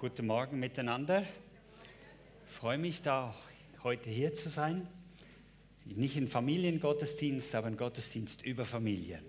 Guten 0.00 0.28
Morgen 0.28 0.58
miteinander. 0.58 1.26
Ich 2.48 2.56
freue 2.56 2.78
mich, 2.78 3.02
da 3.02 3.34
heute 3.82 4.08
hier 4.08 4.34
zu 4.34 4.48
sein. 4.48 4.88
Nicht 5.84 6.16
ein 6.16 6.26
Familiengottesdienst, 6.26 7.54
aber 7.54 7.66
ein 7.66 7.76
Gottesdienst 7.76 8.40
über 8.40 8.64
Familie. 8.64 9.22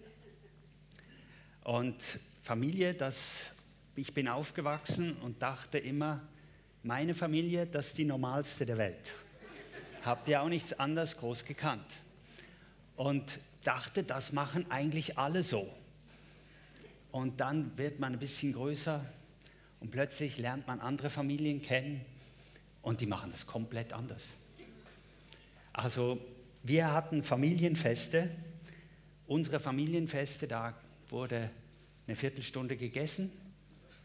Und 1.65 2.21
Familie, 2.41 2.93
das, 2.93 3.47
ich 3.97 4.13
bin 4.13 4.29
aufgewachsen 4.29 5.17
und 5.17 5.41
dachte 5.41 5.77
immer, 5.77 6.21
meine 6.83 7.15
Familie, 7.15 7.65
das 7.65 7.87
ist 7.87 7.97
die 7.97 8.05
normalste 8.05 8.65
der 8.65 8.77
Welt. 8.77 9.13
Habt 10.05 10.29
ihr 10.29 10.41
auch 10.41 10.47
nichts 10.47 10.71
anderes 10.71 11.17
groß 11.17 11.43
gekannt. 11.43 11.99
Und 12.95 13.39
dachte, 13.65 14.03
das 14.05 14.31
machen 14.31 14.71
eigentlich 14.71 15.17
alle 15.17 15.43
so. 15.43 15.67
Und 17.11 17.41
dann 17.41 17.77
wird 17.77 17.99
man 17.99 18.13
ein 18.13 18.19
bisschen 18.19 18.53
größer 18.53 19.03
und 19.81 19.91
plötzlich 19.91 20.37
lernt 20.37 20.67
man 20.67 20.79
andere 20.79 21.09
Familien 21.09 21.61
kennen 21.61 22.05
und 22.81 23.01
die 23.01 23.07
machen 23.07 23.31
das 23.31 23.45
komplett 23.45 23.91
anders. 23.91 24.29
Also 25.73 26.19
wir 26.63 26.93
hatten 26.93 27.23
Familienfeste. 27.23 28.29
Unsere 29.27 29.59
Familienfeste, 29.59 30.47
da 30.47 30.75
wurde 31.09 31.49
eine 32.07 32.15
Viertelstunde 32.15 32.77
gegessen, 32.77 33.31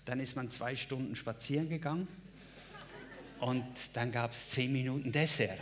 dann 0.05 0.21
ist 0.21 0.37
man 0.37 0.51
zwei 0.51 0.77
Stunden 0.77 1.17
spazieren 1.17 1.69
gegangen 1.69 2.09
und 3.41 3.65
dann 3.93 4.13
gab 4.13 4.33
es 4.33 4.51
zehn 4.51 4.73
Minuten 4.73 5.13
Dessert. 5.13 5.59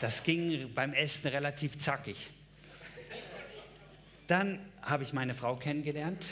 Das 0.00 0.24
ging 0.24 0.74
beim 0.74 0.92
Essen 0.92 1.28
relativ 1.28 1.78
zackig. 1.78 2.30
Dann 4.26 4.58
habe 4.82 5.04
ich 5.04 5.12
meine 5.12 5.34
Frau 5.34 5.56
kennengelernt, 5.56 6.26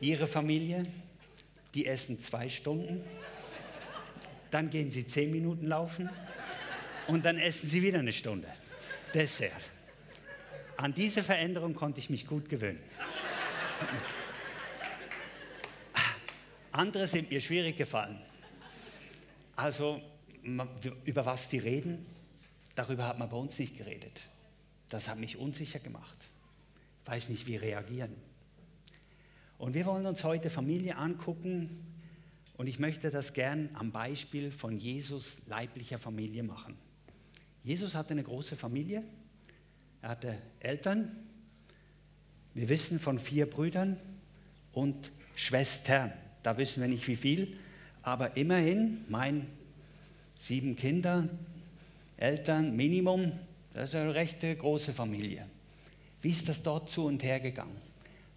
ihre 0.00 0.26
Familie, 0.26 0.86
die 1.74 1.86
essen 1.86 2.18
zwei 2.20 2.48
Stunden, 2.48 3.04
dann 4.50 4.70
gehen 4.70 4.90
sie 4.90 5.06
zehn 5.06 5.30
Minuten 5.30 5.66
laufen 5.66 6.10
und 7.06 7.24
dann 7.24 7.38
essen 7.38 7.68
sie 7.68 7.82
wieder 7.82 8.00
eine 8.00 8.12
Stunde. 8.12 8.48
Dessert. 9.14 9.52
An 10.76 10.94
diese 10.94 11.22
Veränderung 11.22 11.74
konnte 11.74 12.00
ich 12.00 12.10
mich 12.10 12.26
gut 12.26 12.48
gewöhnen. 12.48 12.80
Andere 16.72 17.06
sind 17.06 17.30
mir 17.30 17.40
schwierig 17.40 17.76
gefallen. 17.76 18.18
Also 19.56 20.00
über 21.04 21.26
was 21.26 21.48
die 21.48 21.58
reden, 21.58 22.06
darüber 22.74 23.06
hat 23.06 23.18
man 23.18 23.28
bei 23.28 23.36
uns 23.36 23.58
nicht 23.58 23.76
geredet. 23.76 24.22
Das 24.88 25.06
hat 25.06 25.18
mich 25.18 25.36
unsicher 25.36 25.78
gemacht. 25.78 26.16
Ich 27.04 27.10
weiß 27.10 27.28
nicht, 27.28 27.46
wie 27.46 27.56
reagieren. 27.56 28.29
Und 29.60 29.74
wir 29.74 29.84
wollen 29.84 30.06
uns 30.06 30.24
heute 30.24 30.48
Familie 30.48 30.96
angucken 30.96 31.68
und 32.56 32.66
ich 32.66 32.78
möchte 32.78 33.10
das 33.10 33.34
gern 33.34 33.68
am 33.74 33.92
Beispiel 33.92 34.50
von 34.50 34.78
Jesus 34.78 35.36
leiblicher 35.46 35.98
Familie 35.98 36.42
machen. 36.42 36.78
Jesus 37.62 37.94
hatte 37.94 38.12
eine 38.12 38.22
große 38.22 38.56
Familie, 38.56 39.02
er 40.00 40.08
hatte 40.08 40.38
Eltern, 40.60 41.10
wir 42.54 42.70
wissen 42.70 42.98
von 42.98 43.18
vier 43.18 43.44
Brüdern 43.50 43.98
und 44.72 45.12
Schwestern. 45.34 46.10
Da 46.42 46.56
wissen 46.56 46.80
wir 46.80 46.88
nicht 46.88 47.06
wie 47.06 47.16
viel, 47.16 47.58
aber 48.00 48.38
immerhin, 48.38 49.04
mein 49.10 49.46
sieben 50.38 50.74
Kinder, 50.74 51.28
Eltern, 52.16 52.76
Minimum, 52.76 53.30
das 53.74 53.90
ist 53.90 53.94
eine 53.94 54.14
recht 54.14 54.40
große 54.40 54.94
Familie. 54.94 55.44
Wie 56.22 56.30
ist 56.30 56.48
das 56.48 56.62
dort 56.62 56.88
zu 56.88 57.04
und 57.04 57.22
her 57.22 57.40
gegangen? 57.40 57.89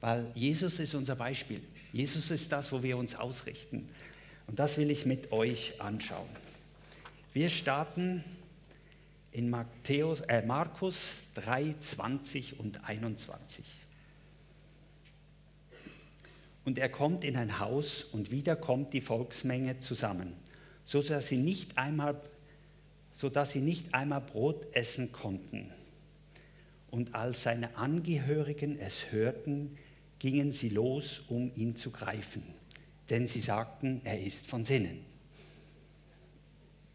Weil 0.03 0.29
Jesus 0.35 0.79
ist 0.79 0.95
unser 0.95 1.15
Beispiel. 1.15 1.61
Jesus 1.93 2.29
ist 2.29 2.51
das, 2.51 2.73
wo 2.73 2.83
wir 2.83 2.97
uns 2.97 3.15
ausrichten. 3.15 3.87
Und 4.47 4.59
das 4.59 4.75
will 4.75 4.91
ich 4.91 5.05
mit 5.05 5.31
euch 5.31 5.79
anschauen. 5.79 6.27
Wir 7.31 7.47
starten 7.47 8.21
in 9.31 9.49
Matthäus, 9.49 10.19
äh, 10.27 10.45
Markus 10.45 11.21
3, 11.36 11.75
20 11.80 12.59
und 12.59 12.83
21. 12.83 13.63
Und 16.65 16.80
er 16.80 16.89
kommt 16.89 17.23
in 17.23 17.37
ein 17.37 17.59
Haus 17.59 18.03
und 18.03 18.30
wieder 18.30 18.58
kommt 18.58 18.92
die 18.92 18.99
Volksmenge 18.99 19.80
zusammen, 19.80 20.33
so 20.83 21.02
dass 21.02 21.27
sie 21.27 21.37
nicht 21.37 21.77
einmal, 21.77 22.19
so 23.13 23.30
dass 23.30 23.52
sie 23.52 23.61
nicht 23.61 23.93
einmal 23.93 24.19
Brot 24.19 24.67
essen 24.75 25.13
konnten. 25.13 25.71
Und 26.92 27.15
als 27.15 27.43
seine 27.43 27.77
Angehörigen 27.77 28.77
es 28.77 29.09
hörten, 29.09 29.77
gingen 30.23 30.54
sie 30.54 30.70
los, 30.70 31.22
um 31.28 31.52
ihn 31.54 31.76
zu 31.76 31.92
greifen, 31.92 32.44
denn 33.10 33.28
sie 33.28 33.42
sagten, 33.42 34.00
er 34.06 34.22
ist 34.22 34.48
von 34.48 34.64
Sinnen. 34.64 35.04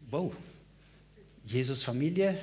Wow, 0.09 0.33
Jesus 1.45 1.83
Familie 1.83 2.35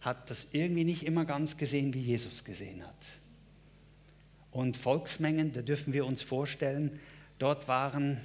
hat 0.00 0.28
das 0.28 0.48
irgendwie 0.50 0.82
nicht 0.82 1.04
immer 1.04 1.24
ganz 1.24 1.56
gesehen, 1.56 1.94
wie 1.94 2.00
Jesus 2.00 2.42
gesehen 2.42 2.84
hat. 2.84 3.06
Und 4.50 4.76
Volksmengen, 4.76 5.52
da 5.52 5.62
dürfen 5.62 5.92
wir 5.92 6.04
uns 6.04 6.20
vorstellen, 6.20 6.98
dort 7.38 7.68
waren 7.68 8.18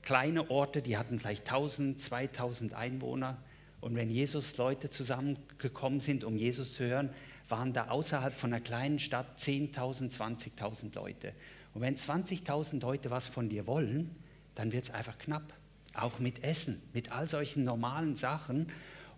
kleine 0.00 0.50
Orte, 0.50 0.80
die 0.80 0.96
hatten 0.96 1.20
vielleicht 1.20 1.46
1000, 1.46 2.00
2000 2.00 2.72
Einwohner 2.72 3.36
und 3.82 3.96
wenn 3.96 4.08
Jesus 4.08 4.56
Leute 4.56 4.88
zusammengekommen 4.88 6.00
sind, 6.00 6.24
um 6.24 6.38
Jesus 6.38 6.72
zu 6.72 6.84
hören, 6.84 7.10
waren 7.48 7.72
da 7.72 7.88
außerhalb 7.88 8.34
von 8.34 8.52
einer 8.52 8.62
kleinen 8.62 8.98
Stadt 8.98 9.38
10.000, 9.38 10.16
20.000 10.16 10.94
Leute. 10.94 11.34
Und 11.74 11.82
wenn 11.82 11.96
20.000 11.96 12.80
Leute 12.80 13.10
was 13.10 13.26
von 13.26 13.48
dir 13.48 13.66
wollen, 13.66 14.14
dann 14.54 14.72
wird 14.72 14.84
es 14.84 14.90
einfach 14.90 15.18
knapp. 15.18 15.52
Auch 15.94 16.18
mit 16.18 16.42
Essen, 16.42 16.82
mit 16.92 17.12
all 17.12 17.28
solchen 17.28 17.64
normalen 17.64 18.16
Sachen. 18.16 18.68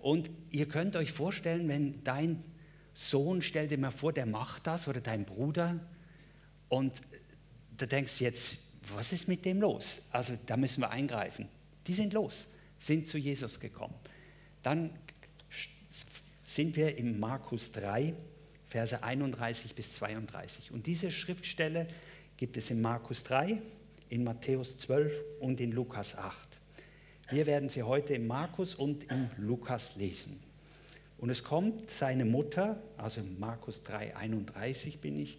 Und 0.00 0.30
ihr 0.50 0.68
könnt 0.68 0.96
euch 0.96 1.12
vorstellen, 1.12 1.68
wenn 1.68 2.02
dein 2.04 2.42
Sohn, 2.94 3.42
stell 3.42 3.68
dir 3.68 3.78
mal 3.78 3.90
vor, 3.90 4.12
der 4.12 4.26
macht 4.26 4.66
das 4.66 4.88
oder 4.88 5.00
dein 5.00 5.24
Bruder 5.24 5.80
und 6.68 7.02
da 7.76 7.86
denkst 7.86 8.18
du 8.18 8.24
jetzt, 8.24 8.58
was 8.94 9.12
ist 9.12 9.28
mit 9.28 9.44
dem 9.44 9.60
los? 9.60 10.00
Also 10.10 10.38
da 10.46 10.56
müssen 10.56 10.80
wir 10.80 10.90
eingreifen. 10.90 11.48
Die 11.86 11.94
sind 11.94 12.12
los, 12.12 12.46
sind 12.78 13.06
zu 13.06 13.18
Jesus 13.18 13.60
gekommen. 13.60 13.94
Dann 14.62 14.90
sind 16.46 16.76
wir 16.76 16.96
im 16.96 17.18
Markus 17.18 17.72
3, 17.72 18.14
Verse 18.68 19.02
31 19.02 19.74
bis 19.74 19.94
32. 19.94 20.70
Und 20.70 20.86
diese 20.86 21.10
Schriftstelle 21.10 21.88
gibt 22.36 22.56
es 22.56 22.70
in 22.70 22.80
Markus 22.80 23.24
3, 23.24 23.60
in 24.08 24.24
Matthäus 24.24 24.78
12 24.78 25.12
und 25.40 25.60
in 25.60 25.72
Lukas 25.72 26.16
8. 26.16 26.48
Wir 27.30 27.46
werden 27.46 27.68
sie 27.68 27.82
heute 27.82 28.14
in 28.14 28.26
Markus 28.26 28.76
und 28.76 29.04
in 29.04 29.28
Lukas 29.36 29.96
lesen. 29.96 30.40
Und 31.18 31.30
es 31.30 31.42
kommt 31.42 31.90
seine 31.90 32.24
Mutter, 32.24 32.80
also 32.96 33.20
Markus 33.38 33.82
3, 33.82 34.16
31 34.16 35.00
bin 35.00 35.18
ich, 35.18 35.38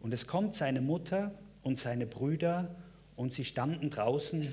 und 0.00 0.14
es 0.14 0.26
kommt 0.26 0.54
seine 0.54 0.80
Mutter 0.80 1.36
und 1.62 1.80
seine 1.80 2.06
Brüder 2.06 2.76
und 3.16 3.32
sie 3.32 3.44
standen 3.44 3.90
draußen, 3.90 4.52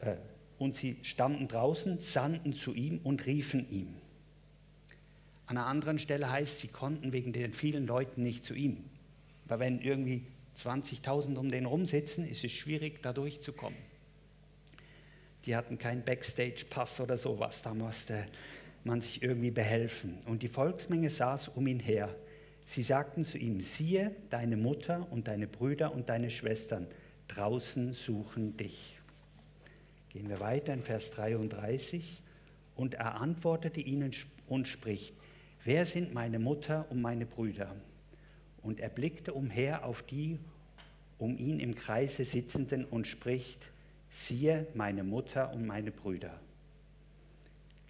äh, 0.00 0.16
und 0.58 0.74
sie 0.74 0.96
standen 1.02 1.48
draußen, 1.48 2.00
sandten 2.00 2.54
zu 2.54 2.72
ihm 2.72 2.98
und 3.04 3.26
riefen 3.26 3.70
ihm. 3.70 3.94
An 5.46 5.56
einer 5.56 5.66
anderen 5.66 5.98
Stelle 5.98 6.30
heißt, 6.30 6.58
sie 6.58 6.68
konnten 6.68 7.12
wegen 7.12 7.32
den 7.32 7.52
vielen 7.52 7.86
Leuten 7.86 8.22
nicht 8.22 8.44
zu 8.44 8.54
ihm. 8.54 8.84
Weil 9.46 9.60
wenn 9.60 9.80
irgendwie 9.80 10.26
20.000 10.58 11.36
um 11.36 11.50
den 11.50 11.66
rumsitzen, 11.66 12.28
ist 12.28 12.42
es 12.42 12.52
schwierig, 12.52 13.02
da 13.02 13.12
durchzukommen. 13.12 13.78
Die 15.44 15.54
hatten 15.54 15.78
keinen 15.78 16.04
Backstage-Pass 16.04 17.00
oder 17.00 17.16
sowas, 17.16 17.62
da 17.62 17.72
musste 17.72 18.26
man 18.82 19.00
sich 19.00 19.22
irgendwie 19.22 19.50
behelfen. 19.52 20.18
Und 20.26 20.42
die 20.42 20.48
Volksmenge 20.48 21.10
saß 21.10 21.48
um 21.48 21.66
ihn 21.66 21.80
her. 21.80 22.14
Sie 22.64 22.82
sagten 22.82 23.24
zu 23.24 23.38
ihm, 23.38 23.60
siehe, 23.60 24.14
deine 24.30 24.56
Mutter 24.56 25.06
und 25.12 25.28
deine 25.28 25.46
Brüder 25.46 25.92
und 25.94 26.08
deine 26.08 26.30
Schwestern 26.30 26.88
draußen 27.28 27.92
suchen 27.92 28.56
dich. 28.56 28.96
Gehen 30.08 30.28
wir 30.28 30.40
weiter 30.40 30.72
in 30.72 30.82
Vers 30.82 31.10
33. 31.12 32.22
Und 32.74 32.94
er 32.94 33.20
antwortete 33.20 33.80
ihnen 33.80 34.12
und 34.48 34.66
spricht, 34.66 35.14
wer 35.66 35.84
sind 35.84 36.14
meine 36.14 36.38
Mutter 36.38 36.86
und 36.90 37.02
meine 37.02 37.26
Brüder? 37.26 37.76
Und 38.62 38.80
er 38.80 38.88
blickte 38.88 39.34
umher 39.34 39.84
auf 39.84 40.02
die 40.02 40.38
um 41.18 41.38
ihn 41.38 41.60
im 41.60 41.74
Kreise 41.74 42.24
sitzenden 42.24 42.84
und 42.84 43.06
spricht, 43.06 43.70
siehe 44.10 44.66
meine 44.74 45.02
Mutter 45.02 45.52
und 45.52 45.66
meine 45.66 45.90
Brüder. 45.90 46.38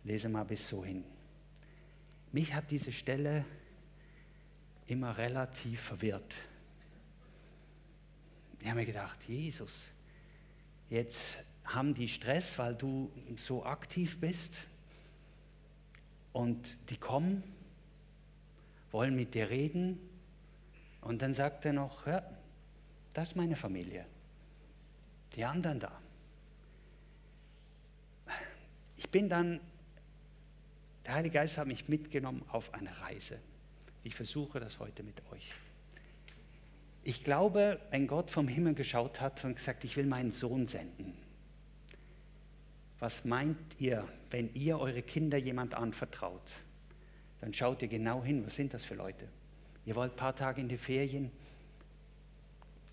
Lese 0.04 0.28
mal 0.28 0.44
bis 0.44 0.68
so 0.68 0.84
hin. 0.84 1.04
Mich 2.32 2.54
hat 2.54 2.70
diese 2.70 2.92
Stelle 2.92 3.44
immer 4.86 5.18
relativ 5.18 5.80
verwirrt. 5.80 6.34
Ich 8.60 8.66
habe 8.66 8.80
mir 8.80 8.86
gedacht, 8.86 9.18
Jesus, 9.26 9.72
jetzt 10.88 11.38
haben 11.64 11.94
die 11.94 12.08
Stress, 12.08 12.58
weil 12.58 12.74
du 12.74 13.10
so 13.36 13.64
aktiv 13.64 14.20
bist 14.20 14.52
und 16.32 16.90
die 16.90 16.96
kommen, 16.96 17.42
wollen 18.96 19.14
mit 19.14 19.34
dir 19.34 19.50
reden 19.50 20.00
und 21.02 21.20
dann 21.20 21.34
sagt 21.34 21.66
er 21.66 21.74
noch, 21.74 22.06
ja, 22.06 22.22
das 23.12 23.28
ist 23.28 23.36
meine 23.36 23.54
Familie. 23.54 24.06
die 25.34 25.44
anderen 25.44 25.78
da. 25.80 26.00
Ich 28.96 29.10
bin 29.10 29.28
dann, 29.28 29.60
der 31.04 31.12
Heilige 31.12 31.34
Geist 31.34 31.58
hat 31.58 31.66
mich 31.66 31.90
mitgenommen 31.90 32.42
auf 32.48 32.72
eine 32.72 32.98
Reise. 33.02 33.38
Ich 34.02 34.14
versuche 34.14 34.60
das 34.60 34.78
heute 34.78 35.02
mit 35.02 35.20
euch. 35.30 35.52
Ich 37.04 37.22
glaube, 37.22 37.78
wenn 37.90 38.06
Gott 38.06 38.30
vom 38.30 38.48
Himmel 38.48 38.72
geschaut 38.72 39.20
hat 39.20 39.44
und 39.44 39.56
gesagt, 39.56 39.84
ich 39.84 39.94
will 39.98 40.06
meinen 40.06 40.32
Sohn 40.32 40.68
senden. 40.68 41.12
Was 42.98 43.26
meint 43.26 43.58
ihr, 43.78 44.08
wenn 44.30 44.54
ihr 44.54 44.78
eure 44.78 45.02
Kinder 45.02 45.36
jemand 45.36 45.74
anvertraut? 45.74 46.50
Dann 47.40 47.52
schaut 47.52 47.82
ihr 47.82 47.88
genau 47.88 48.22
hin, 48.24 48.44
was 48.44 48.54
sind 48.54 48.72
das 48.74 48.84
für 48.84 48.94
Leute? 48.94 49.28
Ihr 49.84 49.94
wollt 49.94 50.12
ein 50.12 50.16
paar 50.16 50.34
Tage 50.34 50.60
in 50.60 50.68
die 50.68 50.76
Ferien, 50.76 51.30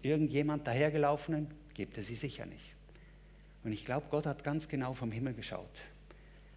irgendjemand 0.01 0.67
dahergelaufenen, 0.67 1.47
gebt 1.73 1.97
er 1.97 2.03
sie 2.03 2.15
sicher 2.15 2.45
nicht. 2.45 2.73
Und 3.63 3.71
ich 3.71 3.85
glaube, 3.85 4.07
Gott 4.09 4.25
hat 4.25 4.43
ganz 4.43 4.67
genau 4.67 4.93
vom 4.93 5.11
Himmel 5.11 5.33
geschaut. 5.33 5.81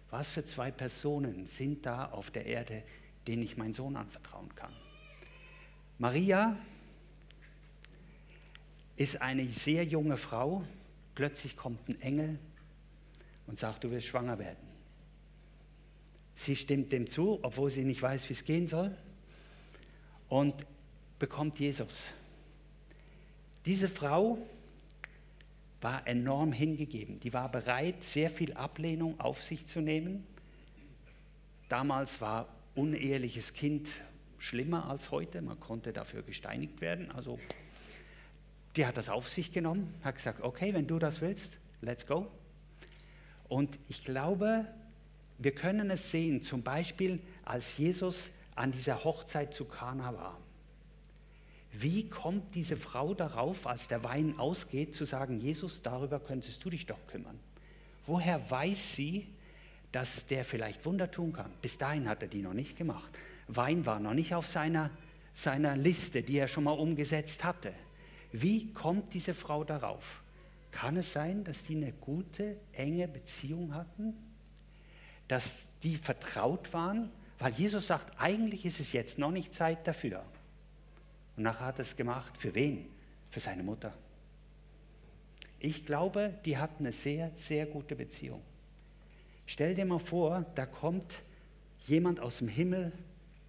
Was 0.09 0.29
für 0.29 0.45
zwei 0.45 0.71
Personen 0.71 1.47
sind 1.47 1.85
da 1.85 2.05
auf 2.05 2.31
der 2.31 2.45
Erde, 2.45 2.83
denen 3.25 3.43
ich 3.43 3.57
meinen 3.57 3.73
Sohn 3.73 3.95
anvertrauen 3.95 4.53
kann? 4.55 4.71
Maria 5.97 6.57
ist 8.95 9.21
eine 9.21 9.47
sehr 9.49 9.83
junge 9.83 10.17
Frau. 10.17 10.63
Plötzlich 11.15 11.55
kommt 11.55 11.87
ein 11.89 11.99
Engel 12.01 12.39
und 13.47 13.57
sagt, 13.57 13.83
du 13.83 13.91
wirst 13.91 14.07
schwanger 14.07 14.37
werden. 14.37 14.66
Sie 16.37 16.55
stimmt 16.55 16.91
dem 16.91 17.09
zu, 17.09 17.39
obwohl 17.41 17.71
sie 17.71 17.83
nicht 17.83 18.01
weiß, 18.01 18.29
wie 18.29 18.33
es 18.33 18.45
gehen 18.45 18.67
soll, 18.67 18.95
und 20.29 20.53
bekommt 21.17 21.59
Jesus. 21.59 22.11
Diese 23.65 23.89
Frau 23.89 24.37
war 25.81 26.05
enorm 26.07 26.51
hingegeben. 26.51 27.19
Die 27.19 27.33
war 27.33 27.49
bereit, 27.49 28.03
sehr 28.03 28.29
viel 28.29 28.53
Ablehnung 28.53 29.19
auf 29.19 29.43
sich 29.43 29.65
zu 29.65 29.81
nehmen. 29.81 30.25
Damals 31.69 32.21
war 32.21 32.47
uneheliches 32.75 33.53
Kind 33.53 33.89
schlimmer 34.37 34.89
als 34.89 35.09
heute. 35.09 35.41
Man 35.41 35.59
konnte 35.59 35.91
dafür 35.91 36.21
gesteinigt 36.21 36.81
werden. 36.81 37.09
Also 37.11 37.39
die 38.75 38.85
hat 38.85 38.95
das 38.95 39.09
auf 39.09 39.27
sich 39.27 39.51
genommen, 39.51 39.91
hat 40.03 40.15
gesagt, 40.15 40.41
okay, 40.41 40.71
wenn 40.75 40.85
du 40.85 40.99
das 40.99 41.19
willst, 41.19 41.57
let's 41.81 42.05
go. 42.05 42.31
Und 43.49 43.79
ich 43.87 44.03
glaube, 44.03 44.67
wir 45.37 45.51
können 45.51 45.89
es 45.91 46.11
sehen, 46.11 46.41
zum 46.41 46.63
Beispiel 46.63 47.19
als 47.45 47.77
Jesus 47.77 48.29
an 48.55 48.71
dieser 48.71 49.03
Hochzeit 49.03 49.53
zu 49.53 49.65
Kana 49.65 50.13
war. 50.13 50.37
Wie 51.71 52.09
kommt 52.09 52.55
diese 52.55 52.75
Frau 52.75 53.13
darauf, 53.13 53.67
als 53.67 53.87
der 53.87 54.03
Wein 54.03 54.39
ausgeht, 54.39 54.95
zu 54.95 55.05
sagen, 55.05 55.39
Jesus, 55.39 55.83
darüber 55.83 56.19
könntest 56.19 56.63
du 56.63 56.71
dich 56.71 56.87
doch 56.87 57.05
kümmern? 57.07 57.39
Woher 58.07 58.49
weiß 58.49 58.95
sie, 58.95 59.27
dass 59.91 60.25
der 60.25 60.43
vielleicht 60.43 60.85
Wunder 60.85 61.11
tun 61.11 61.33
kann? 61.33 61.51
Bis 61.61 61.77
dahin 61.77 62.09
hat 62.09 62.23
er 62.23 62.29
die 62.29 62.41
noch 62.41 62.53
nicht 62.53 62.77
gemacht. 62.77 63.11
Wein 63.47 63.85
war 63.85 63.99
noch 63.99 64.13
nicht 64.13 64.33
auf 64.33 64.47
seiner, 64.47 64.89
seiner 65.35 65.77
Liste, 65.77 66.23
die 66.23 66.37
er 66.37 66.47
schon 66.47 66.63
mal 66.63 66.71
umgesetzt 66.71 67.43
hatte. 67.43 67.73
Wie 68.31 68.73
kommt 68.73 69.13
diese 69.13 69.35
Frau 69.35 69.63
darauf? 69.63 70.23
Kann 70.71 70.97
es 70.97 71.13
sein, 71.13 71.43
dass 71.43 71.63
die 71.63 71.75
eine 71.75 71.91
gute, 71.93 72.57
enge 72.73 73.07
Beziehung 73.07 73.73
hatten? 73.73 74.15
Dass 75.27 75.57
die 75.83 75.95
vertraut 75.95 76.73
waren? 76.73 77.11
Weil 77.39 77.53
Jesus 77.53 77.87
sagt, 77.87 78.19
eigentlich 78.19 78.65
ist 78.65 78.79
es 78.79 78.93
jetzt 78.93 79.19
noch 79.19 79.31
nicht 79.31 79.53
Zeit 79.53 79.87
dafür. 79.87 80.23
Und 81.35 81.43
nachher 81.43 81.67
hat 81.67 81.79
er 81.79 81.81
es 81.81 81.95
gemacht. 81.95 82.37
Für 82.37 82.55
wen? 82.55 82.87
Für 83.29 83.39
seine 83.39 83.63
Mutter. 83.63 83.93
Ich 85.59 85.85
glaube, 85.85 86.33
die 86.45 86.57
hatten 86.57 86.85
eine 86.85 86.93
sehr, 86.93 87.31
sehr 87.35 87.65
gute 87.65 87.95
Beziehung. 87.95 88.41
Stell 89.45 89.75
dir 89.75 89.85
mal 89.85 89.99
vor, 89.99 90.45
da 90.55 90.65
kommt 90.65 91.13
jemand 91.87 92.19
aus 92.19 92.39
dem 92.39 92.47
Himmel 92.47 92.91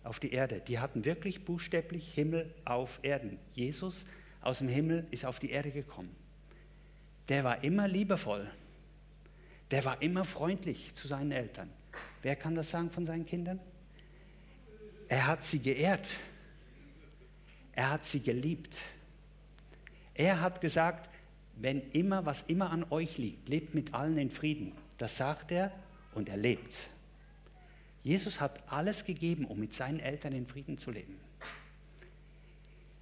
auf 0.04 0.20
die 0.20 0.32
Erde. 0.32 0.60
Die 0.66 0.78
hatten 0.78 1.04
wirklich 1.04 1.44
buchstäblich 1.44 2.12
Himmel 2.14 2.54
auf 2.64 2.98
Erden. 3.02 3.38
Jesus 3.52 4.04
aus 4.40 4.58
dem 4.58 4.68
Himmel 4.68 5.06
ist 5.10 5.24
auf 5.24 5.38
die 5.38 5.50
Erde 5.50 5.70
gekommen. 5.70 6.14
Der 7.28 7.44
war 7.44 7.62
immer 7.62 7.88
liebevoll. 7.88 8.50
Der 9.70 9.84
war 9.84 10.00
immer 10.02 10.24
freundlich 10.24 10.94
zu 10.94 11.08
seinen 11.08 11.32
Eltern. 11.32 11.70
Wer 12.22 12.36
kann 12.36 12.54
das 12.54 12.70
sagen 12.70 12.90
von 12.90 13.04
seinen 13.06 13.26
Kindern? 13.26 13.60
Er 15.08 15.26
hat 15.26 15.44
sie 15.44 15.58
geehrt. 15.58 16.08
Er 17.72 17.90
hat 17.90 18.04
sie 18.04 18.20
geliebt. 18.20 18.76
Er 20.14 20.40
hat 20.40 20.60
gesagt, 20.60 21.08
wenn 21.56 21.90
immer, 21.92 22.24
was 22.26 22.42
immer 22.42 22.70
an 22.70 22.84
euch 22.90 23.18
liegt, 23.18 23.48
lebt 23.48 23.74
mit 23.74 23.94
allen 23.94 24.18
in 24.18 24.30
Frieden. 24.30 24.72
Das 24.96 25.16
sagt 25.16 25.50
er 25.52 25.72
und 26.14 26.28
er 26.28 26.36
lebt. 26.36 26.74
Jesus 28.02 28.40
hat 28.40 28.62
alles 28.70 29.04
gegeben, 29.04 29.44
um 29.44 29.58
mit 29.58 29.74
seinen 29.74 30.00
Eltern 30.00 30.32
in 30.32 30.46
Frieden 30.46 30.78
zu 30.78 30.90
leben. 30.90 31.18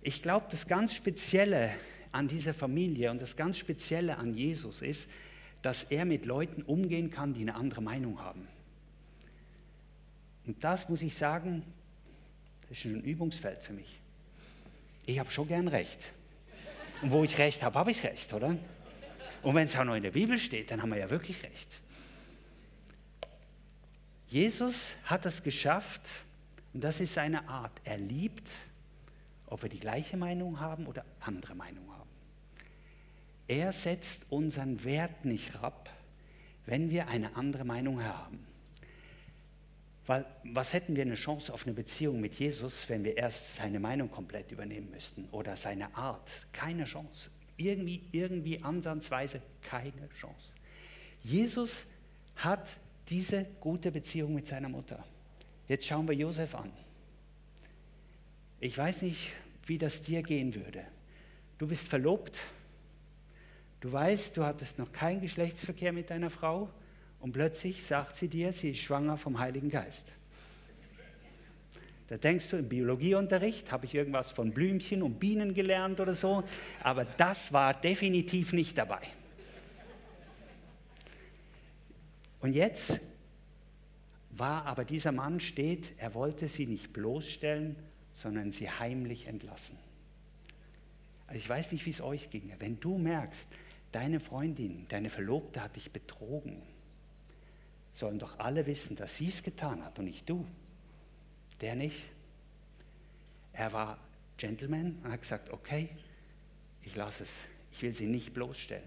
Ich 0.03 0.23
glaube, 0.23 0.47
das 0.51 0.67
ganz 0.67 0.95
Spezielle 0.95 1.73
an 2.13 2.29
dieser 2.29 2.55
Familie 2.55 3.11
und 3.11 3.21
das 3.21 3.37
ganz 3.37 3.59
Spezielle 3.59 4.19
an 4.19 4.35
Jesus 4.35 4.83
ist, 4.83 5.09
dass 5.67 5.83
er 5.85 6.05
mit 6.05 6.27
Leuten 6.27 6.63
umgehen 6.63 7.11
kann, 7.11 7.35
die 7.35 7.43
eine 7.43 7.55
andere 7.55 7.81
Meinung 7.81 8.21
haben. 8.21 8.47
Und 10.47 10.63
das 10.63 10.89
muss 10.89 11.03
ich 11.03 11.17
sagen, 11.17 11.63
das 12.69 12.79
ist 12.79 12.85
ein 12.85 13.03
Übungsfeld 13.03 13.63
für 13.63 13.73
mich 13.73 13.99
ich 15.07 15.19
habe 15.19 15.31
schon 15.31 15.47
gern 15.47 15.69
recht. 15.69 16.01
Und 17.01 17.13
wo 17.13 17.23
ich 17.25 17.39
recht 17.39 17.63
habe, 17.63 17.79
habe 17.79 17.91
ich 17.91 18.03
recht, 18.03 18.33
oder? 18.33 18.57
Und 19.43 19.55
wenn 19.55 19.67
es 19.67 19.77
auch 19.77 19.85
noch 19.85 19.95
in 19.95 20.03
der 20.03 20.11
Bibel 20.11 20.39
steht, 20.39 20.71
dann 20.71 20.83
haben 20.83 20.91
wir 20.91 20.99
ja 20.99 21.09
wirklich 21.09 21.43
recht. 21.43 21.69
Jesus 24.29 24.91
hat 25.05 25.25
es 25.25 25.43
geschafft, 25.43 26.03
und 26.75 26.83
das 26.83 27.01
ist 27.01 27.15
seine 27.15 27.49
Art. 27.49 27.73
Er 27.85 27.97
liebt, 27.97 28.49
ob 29.47 29.63
wir 29.63 29.71
die 29.71 29.79
gleiche 29.79 30.17
Meinung 30.17 30.59
haben 30.59 30.87
oder 30.87 31.05
andere 31.21 31.55
Meinung 31.55 31.89
haben. 31.91 31.96
Er 33.49 33.73
setzt 33.73 34.23
unseren 34.31 34.83
Wert 34.85 35.25
nicht 35.25 35.57
ab, 35.63 35.91
wenn 36.67 36.91
wir 36.91 37.09
eine 37.09 37.37
andere 37.37 37.65
Meinung 37.65 38.03
haben. 38.03 38.45
Weil 40.07 40.25
was 40.45 40.73
hätten 40.73 40.95
wir 40.95 41.03
eine 41.03 41.17
Chance 41.17 41.53
auf 41.53 41.65
eine 41.67 41.75
Beziehung 41.75 42.21
mit 42.21 42.35
Jesus, 42.35 42.89
wenn 42.89 43.03
wir 43.03 43.17
erst 43.17 43.57
seine 43.57 43.81
Meinung 43.81 44.11
komplett 44.11 44.53
übernehmen 44.53 44.91
müssten 44.91 45.29
oder 45.33 45.57
seine 45.57 45.95
Art? 45.97 46.31
Keine 46.53 46.85
Chance. 46.85 47.31
Irgendwie, 47.57 48.03
irgendwie 48.13 48.63
ansatzweise 48.63 49.41
keine 49.63 50.09
Chance. 50.21 50.53
Jesus 51.23 51.85
hat 52.37 52.69
diese 53.09 53.47
gute 53.61 53.91
Beziehung 53.91 54.35
mit 54.35 54.47
seiner 54.47 54.69
Mutter. 54.69 55.05
Jetzt 55.69 55.87
schauen 55.87 56.07
wir 56.07 56.15
Josef 56.15 56.55
an. 56.55 56.71
Ich 58.61 58.77
weiß 58.77 59.03
nicht, 59.03 59.31
wie 59.67 59.79
das 59.79 60.03
dir 60.03 60.23
gehen 60.23 60.55
würde. 60.55 60.85
Du 61.59 61.67
bist 61.67 61.89
verlobt. 61.89 62.39
Du 63.81 63.93
weißt, 63.93 64.37
du 64.37 64.45
hattest 64.45 64.79
noch 64.79 64.93
keinen 64.93 65.21
Geschlechtsverkehr 65.21 65.93
mit 65.93 66.11
deiner 66.11 66.31
Frau 66.31 66.71
und 67.21 67.33
plötzlich 67.33 67.85
sagt 67.85 68.17
sie 68.17 68.29
dir, 68.29 68.53
sie 68.53 68.71
ist 68.71 68.81
schwanger 68.81 69.17
vom 69.17 69.39
Heiligen 69.39 69.71
Geist. 69.71 70.07
Da 72.09 72.17
denkst 72.17 72.51
du, 72.51 72.57
im 72.57 72.69
Biologieunterricht 72.69 73.73
habe 73.73 73.87
ich 73.87 73.95
irgendwas 73.95 74.31
von 74.31 74.53
Blümchen 74.53 75.03
und 75.03 75.19
Bienen 75.19 75.55
gelernt 75.55 75.99
oder 75.99 76.15
so, 76.15 76.45
aber 76.83 77.05
das 77.05 77.53
war 77.53 77.75
definitiv 77.75 78.53
nicht 78.53 78.79
dabei. 78.79 79.01
Und 82.41 82.53
jetzt 82.53 83.01
war 84.31 84.67
aber 84.67 84.85
dieser 84.85 85.13
Mann 85.13 85.41
steht, 85.41 85.95
er 85.99 86.15
wollte 86.15 86.49
sie 86.49 86.67
nicht 86.67 86.93
bloßstellen, 86.93 87.75
sondern 88.15 88.53
sie 88.53 88.71
heimlich 88.71 89.27
entlassen. 89.27 89.77
Also 91.27 91.39
ich 91.39 91.49
weiß 91.49 91.73
nicht, 91.73 91.85
wie 91.87 91.91
es 91.91 92.01
euch 92.01 92.31
ging. 92.31 92.53
Wenn 92.61 92.79
du 92.79 92.99
merkst, 92.99 93.47
deine 93.97 94.21
Freundin, 94.21 94.85
deine 94.91 95.09
Verlobte 95.09 95.63
hat 95.63 95.75
dich 95.75 95.91
betrogen, 95.91 96.61
sollen 97.95 98.19
doch 98.19 98.39
alle 98.39 98.67
wissen, 98.67 98.95
dass 98.95 99.17
sie 99.17 99.29
es 99.29 99.43
getan 99.43 99.83
hat 99.83 99.99
und 99.99 100.05
nicht 100.05 100.29
du. 100.29 100.47
Der 101.63 101.75
nicht. 101.75 102.03
Er 103.55 103.73
war 103.73 103.97
Gentleman 104.37 104.99
und 105.03 105.11
hat 105.11 105.23
gesagt, 105.23 105.51
okay, 105.51 105.89
ich 106.83 106.95
lasse 106.95 107.23
es, 107.23 107.31
ich 107.73 107.81
will 107.81 107.95
sie 107.95 108.05
nicht 108.05 108.35
bloßstellen. 108.35 108.85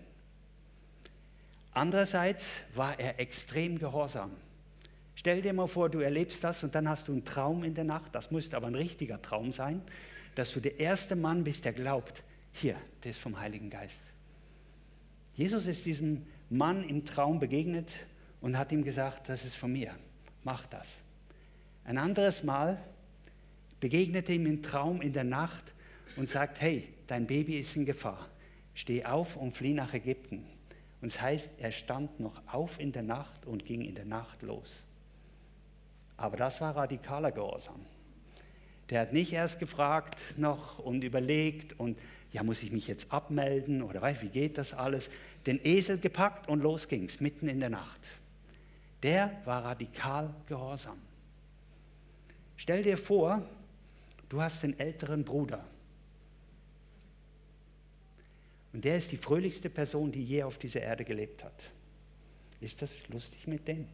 Andererseits 1.73 2.45
war 2.75 2.99
er 2.99 3.19
extrem 3.19 3.79
gehorsam. 3.79 4.29
Stell 5.15 5.41
dir 5.41 5.53
mal 5.53 5.67
vor, 5.67 5.89
du 5.89 6.01
erlebst 6.01 6.43
das 6.43 6.63
und 6.63 6.75
dann 6.75 6.87
hast 6.87 7.07
du 7.07 7.13
einen 7.13 7.25
Traum 7.25 7.63
in 7.63 7.73
der 7.73 7.83
Nacht, 7.83 8.13
das 8.13 8.29
müsste 8.29 8.55
aber 8.55 8.67
ein 8.67 8.75
richtiger 8.75 9.19
Traum 9.19 9.53
sein, 9.53 9.81
dass 10.35 10.51
du 10.51 10.59
der 10.59 10.79
erste 10.79 11.15
Mann 11.15 11.43
bist, 11.43 11.65
der 11.65 11.73
glaubt, 11.73 12.21
hier, 12.53 12.75
das 13.01 13.17
vom 13.17 13.39
Heiligen 13.39 13.71
Geist. 13.71 14.01
Jesus 15.39 15.67
ist 15.67 15.85
diesem 15.85 16.25
Mann 16.49 16.83
im 16.89 17.05
Traum 17.05 17.39
begegnet 17.39 17.93
und 18.41 18.57
hat 18.57 18.73
ihm 18.73 18.83
gesagt, 18.83 19.29
das 19.29 19.45
ist 19.45 19.55
von 19.55 19.71
mir, 19.71 19.95
mach 20.43 20.67
das. 20.67 20.97
Ein 21.85 21.97
anderes 21.97 22.43
Mal 22.43 22.77
begegnete 23.79 24.33
ihm 24.33 24.45
im 24.47 24.61
Traum 24.61 25.01
in 25.01 25.13
der 25.13 25.23
Nacht 25.23 25.63
und 26.17 26.27
sagt, 26.27 26.59
hey, 26.59 26.89
dein 27.07 27.25
Baby 27.25 27.57
ist 27.57 27.73
in 27.77 27.85
Gefahr, 27.85 28.27
steh 28.73 29.05
auf 29.05 29.37
und 29.37 29.53
flieh 29.53 29.71
nach 29.71 29.93
Ägypten. 29.93 30.45
Und 30.99 31.07
es 31.07 31.21
heißt, 31.21 31.51
er 31.57 31.71
stand 31.71 32.19
noch 32.19 32.41
auf 32.51 32.77
in 32.77 32.91
der 32.91 33.03
Nacht 33.03 33.45
und 33.45 33.63
ging 33.63 33.79
in 33.79 33.95
der 33.95 34.03
Nacht 34.03 34.41
los. 34.41 34.83
Aber 36.17 36.35
das 36.35 36.59
war 36.59 36.75
radikaler 36.75 37.31
Gehorsam. 37.31 37.85
Der 38.89 38.99
hat 38.99 39.13
nicht 39.13 39.31
erst 39.31 39.57
gefragt 39.57 40.17
noch 40.35 40.79
und 40.79 41.01
überlegt 41.01 41.79
und 41.79 41.97
ja, 42.31 42.43
muss 42.43 42.61
ich 42.61 42.71
mich 42.71 42.87
jetzt 42.87 43.11
abmelden 43.11 43.81
oder 43.81 44.01
weiß, 44.01 44.21
wie 44.21 44.29
geht 44.29 44.57
das 44.57 44.73
alles? 44.73 45.09
Den 45.45 45.59
Esel 45.63 45.97
gepackt 45.97 46.47
und 46.47 46.61
los 46.61 46.87
ging's, 46.87 47.19
mitten 47.19 47.47
in 47.47 47.59
der 47.59 47.69
Nacht. 47.69 48.01
Der 49.03 49.41
war 49.45 49.63
radikal 49.63 50.33
gehorsam. 50.47 50.99
Stell 52.57 52.83
dir 52.83 52.97
vor, 52.97 53.41
du 54.27 54.41
hast 54.41 54.63
einen 54.63 54.77
älteren 54.77 55.23
Bruder. 55.23 55.63
Und 58.73 58.85
der 58.85 58.97
ist 58.97 59.11
die 59.11 59.17
fröhlichste 59.17 59.69
Person, 59.69 60.11
die 60.11 60.23
je 60.23 60.43
auf 60.43 60.57
dieser 60.57 60.81
Erde 60.81 61.05
gelebt 61.05 61.43
hat. 61.43 61.71
Ist 62.61 62.81
das 62.81 63.07
lustig 63.07 63.47
mit 63.47 63.67
dem? 63.67 63.87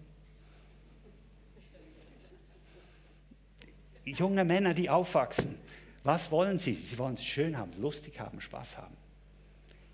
Junge 4.04 4.44
Männer, 4.44 4.74
die 4.74 4.90
aufwachsen, 4.90 5.56
was 6.04 6.30
wollen 6.30 6.60
sie? 6.60 6.76
Sie 6.76 6.98
wollen 6.98 7.16
es 7.16 7.24
schön 7.24 7.58
haben, 7.58 7.72
lustig 7.82 8.20
haben, 8.20 8.40
Spaß 8.40 8.78
haben. 8.78 8.96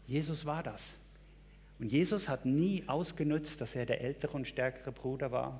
Jesus 0.07 0.45
war 0.45 0.63
das. 0.63 0.93
Und 1.81 1.91
Jesus 1.91 2.29
hat 2.29 2.45
nie 2.45 2.83
ausgenutzt, 2.85 3.59
dass 3.59 3.75
er 3.75 3.87
der 3.87 4.01
ältere 4.01 4.33
und 4.33 4.47
stärkere 4.47 4.91
Bruder 4.91 5.31
war 5.31 5.59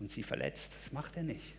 und 0.00 0.10
sie 0.10 0.24
verletzt. 0.24 0.72
Das 0.76 0.92
macht 0.92 1.16
er 1.16 1.22
nicht. 1.22 1.54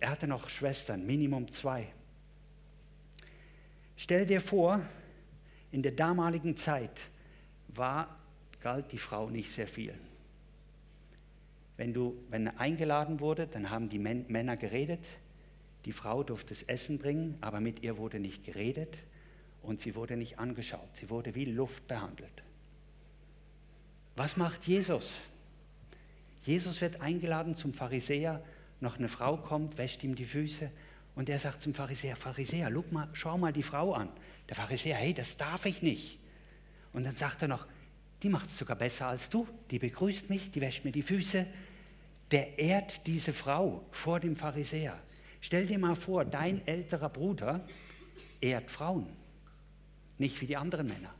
Er 0.00 0.10
hatte 0.10 0.26
noch 0.26 0.50
Schwestern, 0.50 1.06
Minimum 1.06 1.50
zwei. 1.50 1.86
Stell 3.96 4.26
dir 4.26 4.42
vor, 4.42 4.82
in 5.72 5.82
der 5.82 5.92
damaligen 5.92 6.56
Zeit 6.56 7.00
war, 7.68 8.18
galt 8.60 8.92
die 8.92 8.98
Frau 8.98 9.30
nicht 9.30 9.50
sehr 9.50 9.66
viel. 9.66 9.94
Wenn, 11.78 11.94
du, 11.94 12.22
wenn 12.28 12.48
eingeladen 12.48 13.18
wurde, 13.18 13.46
dann 13.46 13.70
haben 13.70 13.88
die 13.88 13.98
Männer 13.98 14.58
geredet, 14.58 15.06
die 15.86 15.92
Frau 15.92 16.22
durfte 16.22 16.52
das 16.52 16.64
Essen 16.64 16.98
bringen, 16.98 17.38
aber 17.40 17.60
mit 17.60 17.82
ihr 17.82 17.96
wurde 17.96 18.20
nicht 18.20 18.44
geredet 18.44 18.98
und 19.62 19.80
sie 19.80 19.94
wurde 19.94 20.16
nicht 20.16 20.38
angeschaut. 20.38 20.88
Sie 20.94 21.10
wurde 21.10 21.34
wie 21.34 21.44
Luft 21.44 21.86
behandelt. 21.86 22.42
Was 24.16 24.36
macht 24.36 24.66
Jesus? 24.66 25.14
Jesus 26.44 26.80
wird 26.80 27.00
eingeladen 27.00 27.54
zum 27.54 27.72
Pharisäer, 27.74 28.42
noch 28.80 28.98
eine 28.98 29.08
Frau 29.08 29.36
kommt, 29.36 29.76
wäscht 29.78 30.02
ihm 30.04 30.14
die 30.14 30.24
Füße 30.24 30.70
und 31.14 31.28
er 31.28 31.38
sagt 31.38 31.62
zum 31.62 31.74
Pharisäer, 31.74 32.16
Pharisäer, 32.16 32.70
mal, 32.90 33.08
schau 33.12 33.36
mal 33.36 33.52
die 33.52 33.62
Frau 33.62 33.92
an. 33.92 34.08
Der 34.48 34.56
Pharisäer, 34.56 34.96
hey, 34.96 35.12
das 35.12 35.36
darf 35.36 35.66
ich 35.66 35.82
nicht. 35.82 36.18
Und 36.92 37.04
dann 37.04 37.14
sagt 37.14 37.42
er 37.42 37.48
noch, 37.48 37.66
die 38.22 38.28
macht 38.28 38.46
es 38.46 38.58
sogar 38.58 38.76
besser 38.76 39.08
als 39.08 39.28
du, 39.28 39.46
die 39.70 39.78
begrüßt 39.78 40.30
mich, 40.30 40.50
die 40.50 40.60
wäscht 40.60 40.84
mir 40.84 40.92
die 40.92 41.02
Füße. 41.02 41.46
Der 42.30 42.58
ehrt 42.58 43.06
diese 43.06 43.32
Frau 43.32 43.84
vor 43.90 44.20
dem 44.20 44.36
Pharisäer. 44.36 44.98
Stell 45.40 45.66
dir 45.66 45.78
mal 45.78 45.96
vor, 45.96 46.24
dein 46.24 46.66
älterer 46.66 47.08
Bruder 47.08 47.66
ehrt 48.40 48.70
Frauen, 48.70 49.06
nicht 50.20 50.40
wie 50.40 50.46
die 50.46 50.56
anderen 50.56 50.86
Männer 50.86 51.12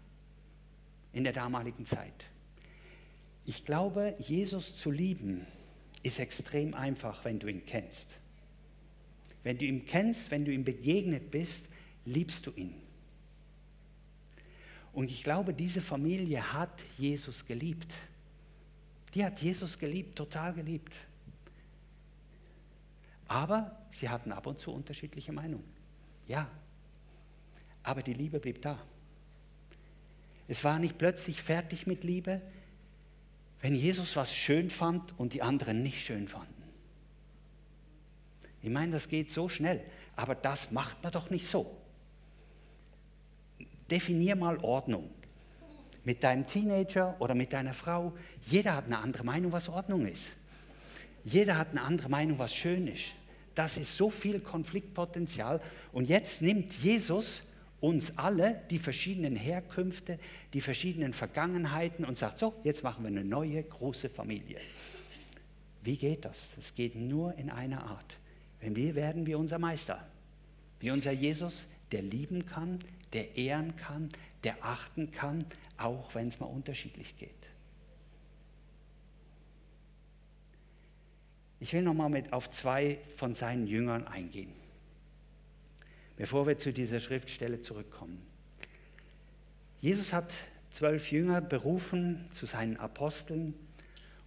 in 1.12 1.24
der 1.24 1.32
damaligen 1.32 1.86
Zeit. 1.86 2.26
Ich 3.46 3.64
glaube, 3.64 4.14
Jesus 4.18 4.76
zu 4.76 4.90
lieben 4.90 5.46
ist 6.02 6.18
extrem 6.18 6.74
einfach, 6.74 7.24
wenn 7.24 7.38
du 7.38 7.48
ihn 7.48 7.64
kennst. 7.66 8.08
Wenn 9.42 9.58
du 9.58 9.64
ihn 9.64 9.86
kennst, 9.86 10.30
wenn 10.30 10.44
du 10.44 10.52
ihm 10.52 10.64
begegnet 10.64 11.30
bist, 11.30 11.64
liebst 12.04 12.46
du 12.46 12.52
ihn. 12.52 12.74
Und 14.92 15.10
ich 15.10 15.24
glaube, 15.24 15.54
diese 15.54 15.80
Familie 15.80 16.52
hat 16.52 16.82
Jesus 16.98 17.46
geliebt. 17.46 17.92
Die 19.14 19.24
hat 19.24 19.40
Jesus 19.40 19.78
geliebt, 19.78 20.16
total 20.16 20.52
geliebt. 20.52 20.92
Aber 23.28 23.78
sie 23.90 24.08
hatten 24.08 24.32
ab 24.32 24.46
und 24.46 24.60
zu 24.60 24.72
unterschiedliche 24.72 25.32
Meinungen. 25.32 25.72
Ja. 26.26 26.50
Aber 27.82 28.02
die 28.02 28.14
Liebe 28.14 28.40
blieb 28.40 28.62
da. 28.62 28.78
Es 30.48 30.64
war 30.64 30.78
nicht 30.78 30.98
plötzlich 30.98 31.42
fertig 31.42 31.86
mit 31.86 32.04
Liebe, 32.04 32.40
wenn 33.60 33.74
Jesus 33.74 34.16
was 34.16 34.34
schön 34.34 34.70
fand 34.70 35.18
und 35.18 35.32
die 35.32 35.42
anderen 35.42 35.82
nicht 35.82 36.04
schön 36.04 36.28
fanden. 36.28 36.60
Ich 38.62 38.70
meine, 38.70 38.92
das 38.92 39.08
geht 39.08 39.30
so 39.30 39.48
schnell, 39.48 39.82
aber 40.16 40.34
das 40.34 40.70
macht 40.70 41.02
man 41.02 41.12
doch 41.12 41.30
nicht 41.30 41.46
so. 41.46 41.76
Definier 43.90 44.36
mal 44.36 44.58
Ordnung. 44.58 45.10
Mit 46.04 46.24
deinem 46.24 46.46
Teenager 46.46 47.14
oder 47.20 47.34
mit 47.34 47.52
deiner 47.52 47.74
Frau, 47.74 48.12
jeder 48.42 48.74
hat 48.74 48.86
eine 48.86 48.98
andere 48.98 49.24
Meinung, 49.24 49.52
was 49.52 49.68
Ordnung 49.68 50.06
ist. 50.06 50.32
Jeder 51.24 51.58
hat 51.58 51.70
eine 51.70 51.82
andere 51.82 52.08
Meinung, 52.08 52.38
was 52.38 52.54
schön 52.54 52.86
ist. 52.86 53.14
Das 53.54 53.76
ist 53.76 53.96
so 53.96 54.08
viel 54.10 54.40
Konfliktpotenzial. 54.40 55.60
Und 55.92 56.08
jetzt 56.08 56.40
nimmt 56.40 56.72
Jesus 56.72 57.42
uns 57.80 58.16
alle 58.16 58.62
die 58.70 58.78
verschiedenen 58.78 59.36
Herkünfte, 59.36 60.18
die 60.52 60.60
verschiedenen 60.60 61.12
Vergangenheiten 61.12 62.04
und 62.04 62.18
sagt, 62.18 62.38
so, 62.38 62.54
jetzt 62.62 62.84
machen 62.84 63.04
wir 63.04 63.08
eine 63.08 63.24
neue 63.24 63.62
große 63.62 64.08
Familie. 64.08 64.58
Wie 65.82 65.96
geht 65.96 66.24
das? 66.24 66.48
Es 66.58 66.74
geht 66.74 66.94
nur 66.94 67.34
in 67.36 67.50
einer 67.50 67.82
Art. 67.84 68.18
Wenn 68.60 68.76
wir 68.76 68.94
werden 68.94 69.26
wie 69.26 69.34
unser 69.34 69.58
Meister, 69.58 70.06
wie 70.80 70.90
unser 70.90 71.12
Jesus, 71.12 71.66
der 71.92 72.02
lieben 72.02 72.46
kann, 72.46 72.78
der 73.12 73.36
ehren 73.36 73.74
kann, 73.76 74.10
der 74.44 74.56
achten 74.62 75.10
kann, 75.10 75.46
auch 75.78 76.14
wenn 76.14 76.28
es 76.28 76.38
mal 76.38 76.46
unterschiedlich 76.46 77.16
geht. 77.16 77.30
Ich 81.60 81.72
will 81.72 81.82
nochmal 81.82 82.08
mit 82.08 82.32
auf 82.32 82.50
zwei 82.50 82.98
von 83.16 83.34
seinen 83.34 83.66
Jüngern 83.66 84.06
eingehen, 84.06 84.52
bevor 86.20 86.46
wir 86.46 86.58
zu 86.58 86.70
dieser 86.70 87.00
Schriftstelle 87.00 87.62
zurückkommen. 87.62 88.20
Jesus 89.78 90.12
hat 90.12 90.34
zwölf 90.70 91.10
Jünger 91.10 91.40
berufen 91.40 92.28
zu 92.30 92.44
seinen 92.44 92.76
Aposteln 92.76 93.54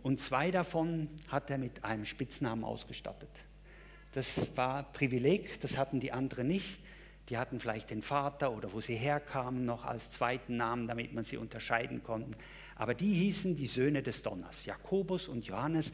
und 0.02 0.20
zwei 0.20 0.50
davon 0.50 1.08
hat 1.28 1.52
er 1.52 1.60
mit 1.60 1.84
einem 1.86 2.06
Spitznamen 2.06 2.64
ausgestattet. 2.64 3.30
Das 4.12 4.58
war 4.58 4.92
Privileg, 4.92 5.60
das 5.60 5.78
hatten 5.78 6.00
die 6.00 6.12
anderen 6.12 6.48
nicht. 6.48 6.80
Die 7.30 7.38
hatten 7.38 7.60
vielleicht 7.60 7.92
den 7.92 8.02
Vater 8.02 8.52
oder 8.52 8.74
wo 8.74 8.82
sie 8.82 8.96
herkamen 8.96 9.64
noch 9.64 9.86
als 9.86 10.10
zweiten 10.10 10.58
Namen, 10.58 10.88
damit 10.88 11.14
man 11.14 11.24
sie 11.24 11.38
unterscheiden 11.38 12.02
konnte. 12.02 12.36
Aber 12.76 12.96
die 12.96 13.14
hießen 13.14 13.56
die 13.56 13.68
Söhne 13.68 14.02
des 14.02 14.24
Donners. 14.24 14.66
Jakobus 14.66 15.28
und 15.28 15.46
Johannes 15.46 15.92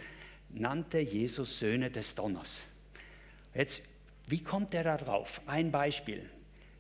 nannte 0.48 1.00
Jesus 1.00 1.60
Söhne 1.60 1.92
des 1.92 2.16
Donners. 2.16 2.62
Jetzt, 3.54 3.82
wie 4.30 4.44
kommt 4.44 4.74
er 4.74 4.84
da 4.84 4.98
drauf? 4.98 5.42
Ein 5.48 5.72
Beispiel. 5.72 6.30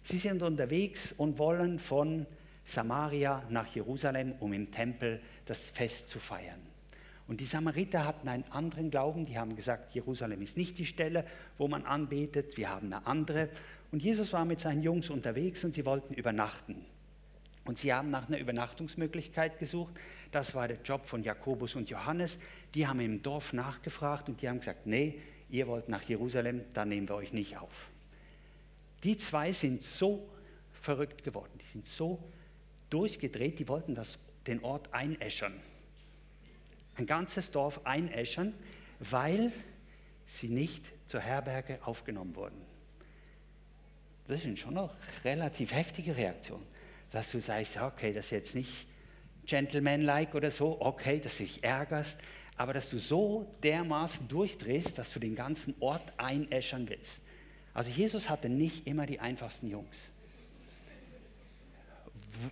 Sie 0.03 0.17
sind 0.17 0.43
unterwegs 0.43 1.13
und 1.17 1.39
wollen 1.39 1.79
von 1.79 2.25
Samaria 2.63 3.43
nach 3.49 3.67
Jerusalem, 3.67 4.33
um 4.39 4.53
im 4.53 4.71
Tempel 4.71 5.19
das 5.45 5.69
Fest 5.71 6.09
zu 6.09 6.19
feiern. 6.19 6.59
Und 7.27 7.41
die 7.41 7.45
Samariter 7.45 8.05
hatten 8.05 8.27
einen 8.27 8.43
anderen 8.51 8.89
Glauben, 8.89 9.25
die 9.25 9.37
haben 9.37 9.55
gesagt, 9.55 9.93
Jerusalem 9.93 10.41
ist 10.41 10.57
nicht 10.57 10.77
die 10.77 10.85
Stelle, 10.85 11.25
wo 11.57 11.67
man 11.67 11.85
anbetet, 11.85 12.57
wir 12.57 12.69
haben 12.69 12.87
eine 12.87 13.05
andere. 13.05 13.49
Und 13.91 14.03
Jesus 14.03 14.33
war 14.33 14.45
mit 14.45 14.59
seinen 14.59 14.81
Jungs 14.81 15.09
unterwegs 15.09 15.63
und 15.63 15.73
sie 15.73 15.85
wollten 15.85 16.13
übernachten. 16.13 16.85
Und 17.65 17.77
sie 17.77 17.93
haben 17.93 18.09
nach 18.09 18.27
einer 18.27 18.39
Übernachtungsmöglichkeit 18.39 19.59
gesucht. 19.59 19.93
Das 20.31 20.55
war 20.55 20.67
der 20.67 20.81
Job 20.83 21.05
von 21.05 21.23
Jakobus 21.23 21.75
und 21.75 21.89
Johannes. 21.89 22.39
Die 22.73 22.87
haben 22.87 22.99
im 22.99 23.21
Dorf 23.21 23.53
nachgefragt 23.53 24.27
und 24.27 24.41
die 24.41 24.49
haben 24.49 24.59
gesagt, 24.59 24.87
nee, 24.87 25.19
ihr 25.49 25.67
wollt 25.67 25.89
nach 25.89 26.03
Jerusalem, 26.03 26.61
da 26.73 26.85
nehmen 26.85 27.07
wir 27.07 27.15
euch 27.15 27.33
nicht 27.33 27.57
auf. 27.57 27.89
Die 29.03 29.17
zwei 29.17 29.51
sind 29.51 29.81
so 29.81 30.29
verrückt 30.81 31.23
geworden, 31.23 31.51
die 31.61 31.71
sind 31.71 31.87
so 31.87 32.19
durchgedreht, 32.89 33.59
die 33.59 33.67
wollten 33.67 33.95
das, 33.95 34.17
den 34.47 34.63
Ort 34.63 34.93
einäschern 34.93 35.53
ein 36.99 37.05
ganzes 37.05 37.49
Dorf 37.49 37.81
einäschern, 37.85 38.53
weil 38.99 39.51
sie 40.27 40.49
nicht 40.49 40.83
zur 41.07 41.21
Herberge 41.21 41.79
aufgenommen 41.83 42.35
wurden. 42.35 42.61
Das 44.27 44.45
ist 44.45 44.59
schon 44.59 44.75
noch 44.75 44.93
relativ 45.23 45.73
heftige 45.73 46.15
Reaktion, 46.15 46.61
dass 47.11 47.31
du 47.31 47.39
sagst, 47.39 47.77
okay, 47.77 48.13
das 48.13 48.25
ist 48.25 48.31
jetzt 48.31 48.55
nicht 48.55 48.85
gentlemanlike 49.45 50.37
oder 50.37 50.51
so, 50.51 50.79
okay, 50.81 51.19
dass 51.19 51.37
du 51.37 51.43
dich 51.43 51.63
ärgerst, 51.63 52.17
aber 52.59 52.73
dass 52.73 52.89
du 52.89 52.99
so 52.99 53.49
dermaßen 53.63 54.27
durchdrehst, 54.27 54.97
dass 54.97 55.13
du 55.13 55.19
den 55.19 55.33
ganzen 55.33 55.73
Ort 55.79 56.01
einäschern 56.17 56.89
willst. 56.89 57.21
Also 57.73 57.89
Jesus 57.89 58.29
hatte 58.29 58.49
nicht 58.49 58.85
immer 58.85 59.05
die 59.05 59.21
einfachsten 59.21 59.69
Jungs. 59.69 59.95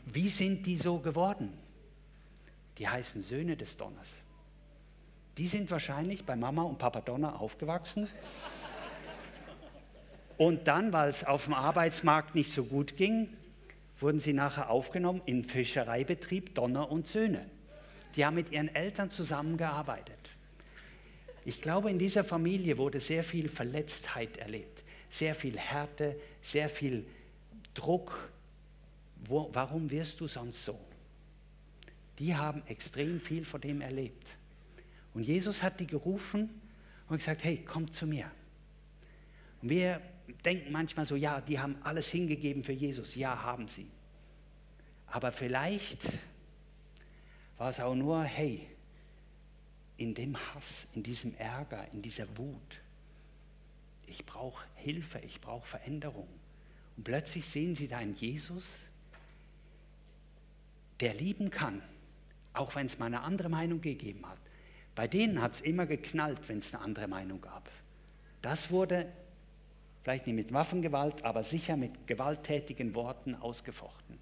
Wie 0.05 0.29
sind 0.29 0.65
die 0.65 0.77
so 0.77 0.99
geworden? 0.99 1.51
Die 2.77 2.87
heißen 2.87 3.21
Söhne 3.21 3.57
des 3.57 3.75
Donners. 3.75 4.09
Die 5.37 5.47
sind 5.47 5.69
wahrscheinlich 5.71 6.23
bei 6.23 6.37
Mama 6.37 6.63
und 6.63 6.77
Papa 6.77 7.01
Donner 7.01 7.41
aufgewachsen. 7.41 8.07
Und 10.37 10.69
dann, 10.69 10.93
weil 10.93 11.09
es 11.09 11.25
auf 11.25 11.43
dem 11.43 11.53
Arbeitsmarkt 11.53 12.33
nicht 12.33 12.53
so 12.53 12.63
gut 12.63 12.95
ging, 12.95 13.27
wurden 13.99 14.21
sie 14.21 14.31
nachher 14.31 14.69
aufgenommen 14.69 15.21
in 15.25 15.43
Fischereibetrieb 15.43 16.55
Donner 16.55 16.89
und 16.89 17.07
Söhne. 17.07 17.49
Die 18.15 18.25
haben 18.25 18.35
mit 18.35 18.51
ihren 18.51 18.73
Eltern 18.73 19.11
zusammengearbeitet. 19.11 20.17
Ich 21.45 21.61
glaube, 21.61 21.89
in 21.89 21.99
dieser 21.99 22.23
Familie 22.23 22.77
wurde 22.77 22.99
sehr 22.99 23.23
viel 23.23 23.47
Verletztheit 23.47 24.37
erlebt, 24.37 24.83
sehr 25.09 25.33
viel 25.33 25.57
Härte, 25.57 26.19
sehr 26.41 26.67
viel 26.67 27.05
Druck. 27.73 28.31
Wo, 29.25 29.49
warum 29.53 29.89
wirst 29.89 30.19
du 30.19 30.27
sonst 30.27 30.65
so? 30.65 30.77
Die 32.19 32.35
haben 32.35 32.63
extrem 32.67 33.19
viel 33.19 33.45
von 33.45 33.61
dem 33.61 33.81
erlebt. 33.81 34.35
Und 35.13 35.23
Jesus 35.23 35.63
hat 35.63 35.79
die 35.79 35.87
gerufen 35.87 36.49
und 37.07 37.17
gesagt, 37.17 37.43
hey, 37.43 37.63
komm 37.65 37.91
zu 37.93 38.05
mir. 38.05 38.29
Und 39.61 39.69
wir 39.69 40.01
denken 40.43 40.71
manchmal 40.71 41.05
so, 41.05 41.15
ja, 41.15 41.41
die 41.41 41.59
haben 41.59 41.77
alles 41.83 42.09
hingegeben 42.09 42.63
für 42.63 42.73
Jesus. 42.73 43.15
Ja, 43.15 43.41
haben 43.41 43.67
sie. 43.67 43.87
Aber 45.07 45.31
vielleicht 45.31 46.03
war 47.57 47.69
es 47.69 47.79
auch 47.79 47.95
nur, 47.95 48.23
hey, 48.23 48.67
in 49.97 50.13
dem 50.13 50.37
Hass, 50.37 50.87
in 50.93 51.03
diesem 51.03 51.35
Ärger, 51.35 51.87
in 51.91 52.01
dieser 52.01 52.27
Wut, 52.37 52.81
ich 54.05 54.25
brauche 54.25 54.63
Hilfe, 54.75 55.19
ich 55.19 55.41
brauche 55.41 55.65
Veränderung. 55.65 56.27
Und 56.95 57.03
plötzlich 57.03 57.45
sehen 57.45 57.75
sie 57.75 57.87
da 57.87 57.97
einen 57.97 58.15
Jesus, 58.15 58.65
der 60.99 61.13
lieben 61.13 61.49
kann, 61.49 61.81
auch 62.53 62.75
wenn 62.75 62.85
es 62.85 62.97
mal 62.99 63.07
eine 63.07 63.21
andere 63.21 63.49
Meinung 63.49 63.81
gegeben 63.81 64.27
hat. 64.27 64.39
Bei 64.95 65.07
denen 65.07 65.41
hat 65.41 65.53
es 65.53 65.61
immer 65.61 65.85
geknallt, 65.85 66.47
wenn 66.47 66.59
es 66.59 66.73
eine 66.73 66.83
andere 66.83 67.07
Meinung 67.07 67.41
gab. 67.41 67.69
Das 68.41 68.71
wurde 68.71 69.07
vielleicht 70.03 70.25
nicht 70.25 70.35
mit 70.35 70.53
Waffengewalt, 70.53 71.23
aber 71.23 71.43
sicher 71.43 71.75
mit 71.75 72.07
gewalttätigen 72.07 72.95
Worten 72.95 73.35
ausgefochten. 73.35 74.17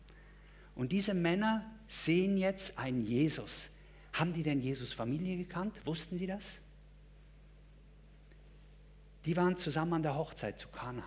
Und 0.73 0.91
diese 0.91 1.13
Männer 1.13 1.63
sehen 1.87 2.37
jetzt 2.37 2.77
einen 2.77 3.05
Jesus. 3.05 3.69
Haben 4.13 4.33
die 4.33 4.43
denn 4.43 4.61
Jesus 4.61 4.93
Familie 4.93 5.37
gekannt? 5.37 5.75
Wussten 5.85 6.17
die 6.17 6.27
das? 6.27 6.43
Die 9.25 9.35
waren 9.35 9.57
zusammen 9.57 9.93
an 9.93 10.03
der 10.03 10.15
Hochzeit 10.15 10.59
zu 10.59 10.67
Kana. 10.69 11.03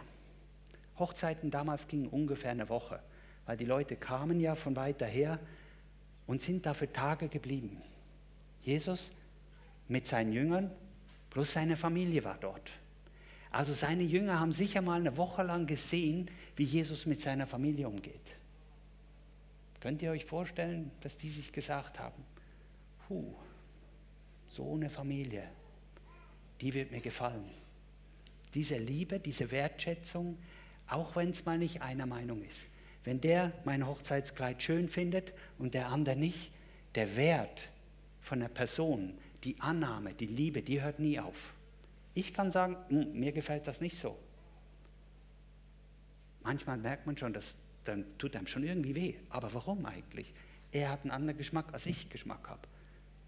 Hochzeiten 0.98 1.50
damals 1.50 1.86
gingen 1.86 2.08
ungefähr 2.08 2.50
eine 2.50 2.68
Woche, 2.68 3.00
weil 3.46 3.56
die 3.56 3.64
Leute 3.64 3.96
kamen 3.96 4.40
ja 4.40 4.56
von 4.56 4.74
weiter 4.76 5.06
her 5.06 5.38
und 6.26 6.42
sind 6.42 6.66
da 6.66 6.74
für 6.74 6.92
Tage 6.92 7.28
geblieben. 7.28 7.80
Jesus 8.62 9.10
mit 9.86 10.06
seinen 10.06 10.32
Jüngern 10.32 10.70
plus 11.30 11.52
seine 11.52 11.76
Familie 11.76 12.24
war 12.24 12.36
dort. 12.38 12.70
Also 13.50 13.72
seine 13.72 14.02
Jünger 14.02 14.40
haben 14.40 14.52
sicher 14.52 14.82
mal 14.82 15.00
eine 15.00 15.16
Woche 15.16 15.42
lang 15.42 15.66
gesehen, 15.66 16.30
wie 16.56 16.64
Jesus 16.64 17.06
mit 17.06 17.20
seiner 17.20 17.46
Familie 17.46 17.88
umgeht. 17.88 18.37
Könnt 19.80 20.02
ihr 20.02 20.10
euch 20.10 20.24
vorstellen, 20.24 20.90
dass 21.00 21.16
die 21.16 21.30
sich 21.30 21.52
gesagt 21.52 21.98
haben, 21.98 22.24
puh, 23.06 23.34
so 24.48 24.74
eine 24.74 24.90
Familie, 24.90 25.44
die 26.60 26.74
wird 26.74 26.90
mir 26.90 27.00
gefallen. 27.00 27.48
Diese 28.54 28.78
Liebe, 28.78 29.20
diese 29.20 29.50
Wertschätzung, 29.50 30.38
auch 30.88 31.14
wenn 31.16 31.30
es 31.30 31.44
mal 31.44 31.58
nicht 31.58 31.82
einer 31.82 32.06
Meinung 32.06 32.42
ist. 32.42 32.62
Wenn 33.04 33.20
der 33.20 33.52
mein 33.64 33.86
Hochzeitskleid 33.86 34.62
schön 34.62 34.88
findet 34.88 35.32
und 35.58 35.74
der 35.74 35.88
andere 35.88 36.16
nicht, 36.16 36.50
der 36.94 37.16
Wert 37.16 37.68
von 38.20 38.40
der 38.40 38.48
Person, 38.48 39.16
die 39.44 39.60
Annahme, 39.60 40.14
die 40.14 40.26
Liebe, 40.26 40.62
die 40.62 40.82
hört 40.82 40.98
nie 40.98 41.20
auf. 41.20 41.54
Ich 42.14 42.34
kann 42.34 42.50
sagen, 42.50 42.76
hm, 42.88 43.12
mir 43.12 43.32
gefällt 43.32 43.66
das 43.66 43.80
nicht 43.80 43.98
so. 43.98 44.18
Manchmal 46.42 46.78
merkt 46.78 47.06
man 47.06 47.16
schon, 47.16 47.32
dass 47.32 47.54
dann 47.88 48.04
tut 48.18 48.36
einem 48.36 48.46
schon 48.46 48.64
irgendwie 48.64 48.94
weh. 48.94 49.14
Aber 49.30 49.52
warum 49.54 49.86
eigentlich? 49.86 50.32
Er 50.70 50.90
hat 50.90 51.02
einen 51.02 51.10
anderen 51.10 51.38
Geschmack, 51.38 51.72
als 51.72 51.86
ich 51.86 52.10
Geschmack 52.10 52.48
habe. 52.48 52.62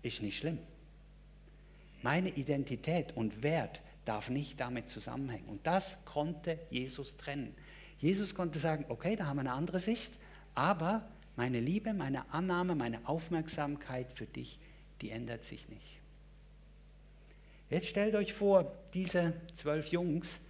Ist 0.02 0.22
nicht 0.22 0.38
schlimm. 0.38 0.58
Meine 2.02 2.30
Identität 2.30 3.16
und 3.16 3.42
Wert 3.42 3.80
darf 4.04 4.30
nicht 4.30 4.60
damit 4.60 4.88
zusammenhängen. 4.88 5.48
Und 5.48 5.66
das 5.66 5.96
konnte 6.04 6.58
Jesus 6.70 7.16
trennen. 7.16 7.54
Jesus 7.98 8.34
konnte 8.34 8.58
sagen, 8.58 8.86
okay, 8.88 9.16
da 9.16 9.26
haben 9.26 9.36
wir 9.36 9.40
eine 9.40 9.52
andere 9.52 9.78
Sicht, 9.78 10.12
aber 10.54 11.06
meine 11.36 11.60
Liebe, 11.60 11.92
meine 11.92 12.32
Annahme, 12.32 12.74
meine 12.74 13.06
Aufmerksamkeit 13.06 14.12
für 14.12 14.26
dich, 14.26 14.58
die 15.02 15.10
ändert 15.10 15.44
sich 15.44 15.68
nicht. 15.68 16.00
Jetzt 17.68 17.86
stellt 17.86 18.14
euch 18.14 18.32
vor, 18.32 18.72
diese 18.94 19.34
zwölf 19.54 19.88
Jungs 19.88 20.40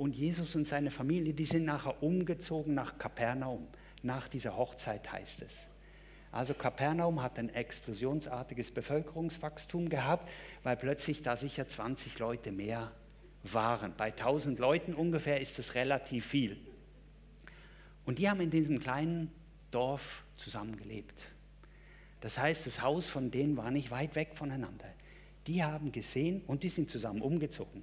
und 0.00 0.16
Jesus 0.16 0.56
und 0.56 0.66
seine 0.66 0.90
Familie, 0.90 1.34
die 1.34 1.44
sind 1.44 1.64
nachher 1.64 2.02
umgezogen 2.02 2.74
nach 2.74 2.98
Kapernaum. 2.98 3.68
Nach 4.02 4.28
dieser 4.28 4.56
Hochzeit 4.56 5.12
heißt 5.12 5.42
es. 5.42 5.52
Also 6.32 6.54
Kapernaum 6.54 7.22
hat 7.22 7.38
ein 7.38 7.50
explosionsartiges 7.50 8.70
Bevölkerungswachstum 8.70 9.88
gehabt, 9.88 10.28
weil 10.62 10.76
plötzlich 10.76 11.22
da 11.22 11.36
sicher 11.36 11.68
20 11.68 12.18
Leute 12.18 12.50
mehr 12.50 12.92
waren. 13.42 13.92
Bei 13.96 14.06
1000 14.06 14.58
Leuten 14.58 14.94
ungefähr 14.94 15.40
ist 15.40 15.58
das 15.58 15.74
relativ 15.74 16.26
viel. 16.26 16.56
Und 18.06 18.18
die 18.18 18.30
haben 18.30 18.40
in 18.40 18.50
diesem 18.50 18.80
kleinen 18.80 19.30
Dorf 19.70 20.24
zusammengelebt. 20.36 21.20
Das 22.22 22.38
heißt, 22.38 22.66
das 22.66 22.80
Haus 22.80 23.06
von 23.06 23.30
denen 23.30 23.56
war 23.56 23.70
nicht 23.70 23.90
weit 23.90 24.14
weg 24.14 24.30
voneinander 24.34 24.86
die 25.46 25.64
haben 25.64 25.92
gesehen 25.92 26.42
und 26.46 26.62
die 26.62 26.68
sind 26.68 26.90
zusammen 26.90 27.22
umgezogen. 27.22 27.82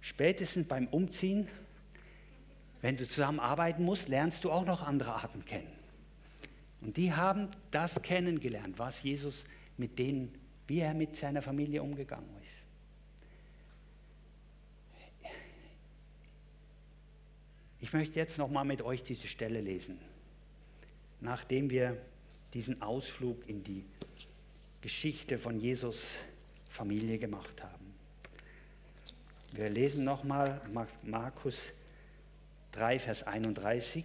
Spätestens 0.00 0.66
beim 0.66 0.86
Umziehen, 0.88 1.48
wenn 2.82 2.96
du 2.96 3.06
zusammen 3.06 3.40
arbeiten 3.40 3.84
musst, 3.84 4.08
lernst 4.08 4.44
du 4.44 4.50
auch 4.50 4.64
noch 4.64 4.82
andere 4.82 5.14
Arten 5.14 5.44
kennen. 5.44 5.70
Und 6.80 6.96
die 6.96 7.12
haben 7.12 7.48
das 7.70 8.00
kennengelernt, 8.00 8.78
was 8.78 9.02
Jesus 9.02 9.44
mit 9.76 9.98
denen, 9.98 10.34
wie 10.66 10.80
er 10.80 10.94
mit 10.94 11.16
seiner 11.16 11.42
Familie 11.42 11.82
umgegangen 11.82 12.28
ist. 12.40 12.50
Ich 17.80 17.92
möchte 17.92 18.16
jetzt 18.16 18.38
noch 18.38 18.50
mal 18.50 18.64
mit 18.64 18.82
euch 18.82 19.02
diese 19.02 19.26
Stelle 19.26 19.60
lesen, 19.60 19.98
nachdem 21.20 21.70
wir 21.70 21.96
diesen 22.52 22.82
Ausflug 22.82 23.48
in 23.48 23.64
die 23.64 23.84
Geschichte 24.80 25.38
von 25.38 25.58
Jesus 25.58 26.16
Familie 26.68 27.18
gemacht 27.18 27.62
haben. 27.62 27.89
Wir 29.52 29.68
lesen 29.68 30.04
nochmal 30.04 30.60
Markus 31.02 31.72
3, 32.70 33.00
Vers 33.00 33.24
31. 33.24 34.04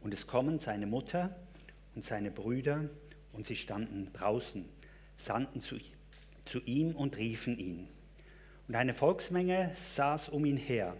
Und 0.00 0.14
es 0.14 0.28
kommen 0.28 0.60
seine 0.60 0.86
Mutter 0.86 1.34
und 1.96 2.04
seine 2.04 2.30
Brüder 2.30 2.84
und 3.32 3.48
sie 3.48 3.56
standen 3.56 4.12
draußen, 4.12 4.68
sandten 5.16 5.60
zu, 5.60 5.78
zu 6.44 6.60
ihm 6.60 6.94
und 6.94 7.16
riefen 7.16 7.58
ihn. 7.58 7.88
Und 8.68 8.76
eine 8.76 8.94
Volksmenge 8.94 9.74
saß 9.88 10.28
um 10.28 10.44
ihn 10.44 10.58
her. 10.58 10.96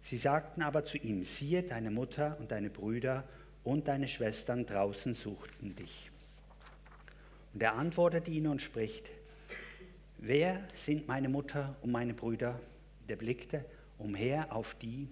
Sie 0.00 0.16
sagten 0.16 0.62
aber 0.62 0.82
zu 0.82 0.98
ihm, 0.98 1.22
siehe, 1.22 1.62
deine 1.62 1.92
Mutter 1.92 2.36
und 2.40 2.50
deine 2.50 2.68
Brüder 2.68 3.22
und 3.62 3.86
deine 3.86 4.08
Schwestern 4.08 4.66
draußen 4.66 5.14
suchten 5.14 5.76
dich. 5.76 6.10
Und 7.58 7.64
er 7.64 7.74
antwortete 7.74 8.30
ihnen 8.30 8.46
und 8.46 8.62
spricht, 8.62 9.10
wer 10.18 10.62
sind 10.76 11.08
meine 11.08 11.28
Mutter 11.28 11.76
und 11.82 11.90
meine 11.90 12.14
Brüder? 12.14 12.60
Der 13.08 13.16
blickte 13.16 13.64
umher 13.98 14.54
auf 14.54 14.76
die 14.76 15.08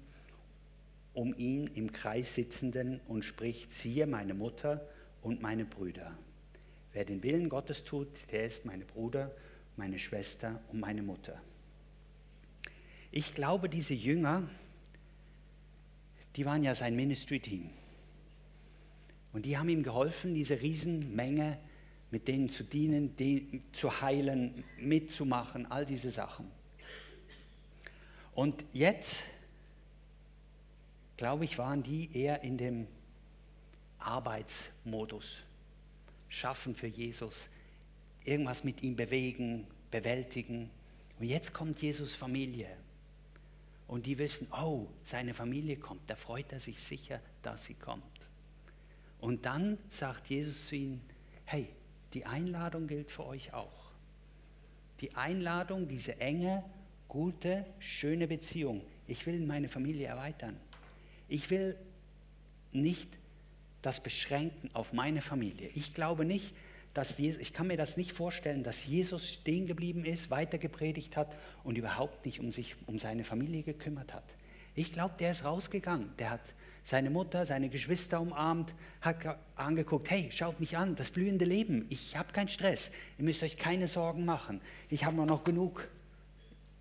um 1.12 1.34
ihn 1.36 1.66
im 1.74 1.90
Kreis 1.90 2.36
sitzenden 2.36 3.00
und 3.08 3.24
spricht, 3.24 3.72
siehe 3.72 4.06
meine 4.06 4.32
Mutter 4.32 4.88
und 5.22 5.42
meine 5.42 5.64
Brüder. 5.64 6.16
Wer 6.92 7.04
den 7.04 7.24
Willen 7.24 7.48
Gottes 7.48 7.82
tut, 7.82 8.06
der 8.30 8.44
ist 8.44 8.64
meine 8.64 8.84
Bruder, 8.84 9.34
meine 9.76 9.98
Schwester 9.98 10.62
und 10.68 10.78
meine 10.78 11.02
Mutter. 11.02 11.42
Ich 13.10 13.34
glaube, 13.34 13.68
diese 13.68 13.94
Jünger, 13.94 14.48
die 16.36 16.46
waren 16.46 16.62
ja 16.62 16.76
sein 16.76 16.94
Ministry-Team. 16.94 17.70
Und 19.32 19.46
die 19.46 19.58
haben 19.58 19.68
ihm 19.68 19.82
geholfen, 19.82 20.32
diese 20.32 20.60
Riesenmenge 20.62 21.58
mit 22.10 22.28
denen 22.28 22.48
zu 22.48 22.64
dienen, 22.64 23.16
die, 23.16 23.62
zu 23.72 24.00
heilen, 24.00 24.64
mitzumachen, 24.78 25.70
all 25.70 25.84
diese 25.84 26.10
Sachen. 26.10 26.50
Und 28.34 28.64
jetzt, 28.72 29.22
glaube 31.16 31.44
ich, 31.44 31.58
waren 31.58 31.82
die 31.82 32.10
eher 32.16 32.42
in 32.42 32.58
dem 32.58 32.86
Arbeitsmodus. 33.98 35.38
Schaffen 36.28 36.74
für 36.76 36.86
Jesus, 36.86 37.48
irgendwas 38.24 38.62
mit 38.62 38.82
ihm 38.82 38.94
bewegen, 38.94 39.66
bewältigen. 39.90 40.70
Und 41.18 41.26
jetzt 41.26 41.54
kommt 41.54 41.80
Jesus 41.80 42.14
Familie. 42.14 42.68
Und 43.88 44.06
die 44.06 44.18
wissen, 44.18 44.48
oh, 44.52 44.86
seine 45.04 45.32
Familie 45.32 45.76
kommt, 45.76 46.02
da 46.08 46.16
freut 46.16 46.52
er 46.52 46.60
sich 46.60 46.80
sicher, 46.80 47.20
dass 47.42 47.64
sie 47.64 47.74
kommt. 47.74 48.02
Und 49.20 49.46
dann 49.46 49.78
sagt 49.90 50.28
Jesus 50.28 50.66
zu 50.66 50.76
ihnen, 50.76 51.00
hey, 51.44 51.68
die 52.16 52.24
Einladung 52.24 52.86
gilt 52.86 53.10
für 53.10 53.26
euch 53.26 53.52
auch. 53.52 53.90
Die 55.02 55.14
Einladung, 55.14 55.86
diese 55.86 56.18
enge, 56.18 56.64
gute, 57.08 57.66
schöne 57.78 58.26
Beziehung 58.26 58.80
Ich 59.06 59.26
will 59.26 59.38
meine 59.40 59.68
Familie 59.68 60.06
erweitern. 60.06 60.56
Ich 61.28 61.50
will 61.50 61.76
nicht 62.72 63.10
das 63.82 64.00
beschränken 64.00 64.70
auf 64.72 64.94
meine 64.94 65.20
Familie. 65.20 65.68
Ich 65.74 65.92
glaube 65.92 66.24
nicht, 66.24 66.54
dass 66.94 67.18
Jesus, 67.18 67.38
ich 67.42 67.52
kann 67.52 67.66
mir 67.66 67.76
das 67.76 67.98
nicht 67.98 68.12
vorstellen, 68.12 68.62
dass 68.62 68.86
Jesus 68.86 69.30
stehen 69.30 69.66
geblieben 69.66 70.06
ist, 70.06 70.30
weiter 70.30 70.56
gepredigt 70.56 71.18
hat 71.18 71.30
und 71.64 71.76
überhaupt 71.76 72.24
nicht 72.24 72.40
um 72.40 72.50
sich, 72.50 72.76
um 72.86 72.98
seine 72.98 73.24
Familie 73.24 73.62
gekümmert 73.62 74.14
hat. 74.14 74.24
Ich 74.74 74.90
glaube, 74.90 75.16
der 75.18 75.32
ist 75.32 75.44
rausgegangen. 75.44 76.08
Der 76.18 76.30
hat 76.30 76.54
seine 76.86 77.10
Mutter, 77.10 77.44
seine 77.46 77.68
Geschwister 77.68 78.20
umarmt, 78.20 78.72
hat 79.00 79.40
angeguckt, 79.56 80.08
hey, 80.08 80.30
schaut 80.30 80.60
mich 80.60 80.76
an, 80.76 80.94
das 80.94 81.10
blühende 81.10 81.44
Leben, 81.44 81.84
ich 81.88 82.16
habe 82.16 82.32
keinen 82.32 82.48
Stress, 82.48 82.92
ihr 83.18 83.24
müsst 83.24 83.42
euch 83.42 83.56
keine 83.56 83.88
Sorgen 83.88 84.24
machen, 84.24 84.60
ich 84.88 85.04
habe 85.04 85.16
noch 85.26 85.42
genug, 85.42 85.88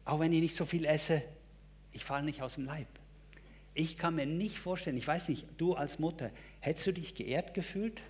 auch 0.06 0.20
wenn 0.20 0.32
ich 0.32 0.42
nicht 0.42 0.56
so 0.56 0.64
viel 0.64 0.86
esse, 0.86 1.24
ich 1.92 2.06
falle 2.06 2.24
nicht 2.24 2.44
aus 2.44 2.54
dem 2.54 2.66
Leib. 2.66 2.88
Ich 3.74 3.98
kann 3.98 4.14
mir 4.14 4.28
nicht 4.28 4.60
vorstellen, 4.60 4.96
ich 4.96 5.08
weiß 5.08 5.28
nicht, 5.28 5.48
du 5.58 5.74
als 5.74 5.98
Mutter, 5.98 6.30
hättest 6.60 6.86
du 6.86 6.94
dich 6.94 7.16
geehrt 7.16 7.56
gefühlt, 7.56 8.04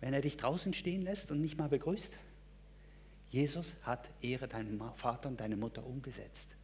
wenn 0.00 0.14
er 0.14 0.20
dich 0.20 0.36
draußen 0.36 0.72
stehen 0.72 1.02
lässt 1.02 1.32
und 1.32 1.40
nicht 1.40 1.58
mal 1.58 1.68
begrüßt? 1.68 2.12
Jesus 3.30 3.74
hat 3.82 4.08
Ehre 4.22 4.46
deinem 4.46 4.80
Vater 4.94 5.30
und 5.30 5.40
deine 5.40 5.56
Mutter 5.56 5.84
umgesetzt. 5.84 6.54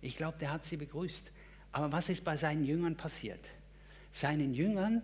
Ich 0.00 0.16
glaube, 0.16 0.38
der 0.38 0.50
hat 0.50 0.64
sie 0.64 0.76
begrüßt. 0.76 1.30
Aber 1.74 1.90
was 1.90 2.08
ist 2.08 2.22
bei 2.22 2.36
seinen 2.36 2.64
Jüngern 2.64 2.94
passiert? 2.94 3.44
Seinen 4.12 4.54
Jüngern 4.54 5.02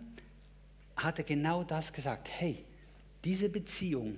hat 0.95 1.17
er 1.17 1.25
genau 1.25 1.65
das 1.65 1.91
gesagt. 1.91 2.29
Hey, 2.29 2.63
diese 3.25 3.49
Beziehung, 3.49 4.15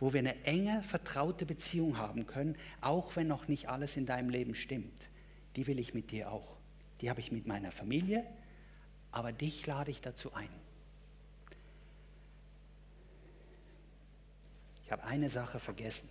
wo 0.00 0.12
wir 0.12 0.18
eine 0.18 0.44
enge, 0.44 0.82
vertraute 0.82 1.46
Beziehung 1.46 1.96
haben 1.96 2.26
können, 2.26 2.56
auch 2.80 3.14
wenn 3.14 3.28
noch 3.28 3.46
nicht 3.46 3.68
alles 3.68 3.96
in 3.96 4.04
deinem 4.04 4.30
Leben 4.30 4.56
stimmt, 4.56 5.00
die 5.54 5.68
will 5.68 5.78
ich 5.78 5.94
mit 5.94 6.10
dir 6.10 6.32
auch. 6.32 6.56
Die 7.00 7.08
habe 7.08 7.20
ich 7.20 7.30
mit 7.30 7.46
meiner 7.46 7.70
Familie, 7.70 8.26
aber 9.12 9.30
dich 9.30 9.64
lade 9.64 9.92
ich 9.92 10.00
dazu 10.00 10.34
ein. 10.34 10.48
Ich 14.84 14.90
habe 14.90 15.04
eine 15.04 15.28
Sache 15.28 15.60
vergessen 15.60 16.08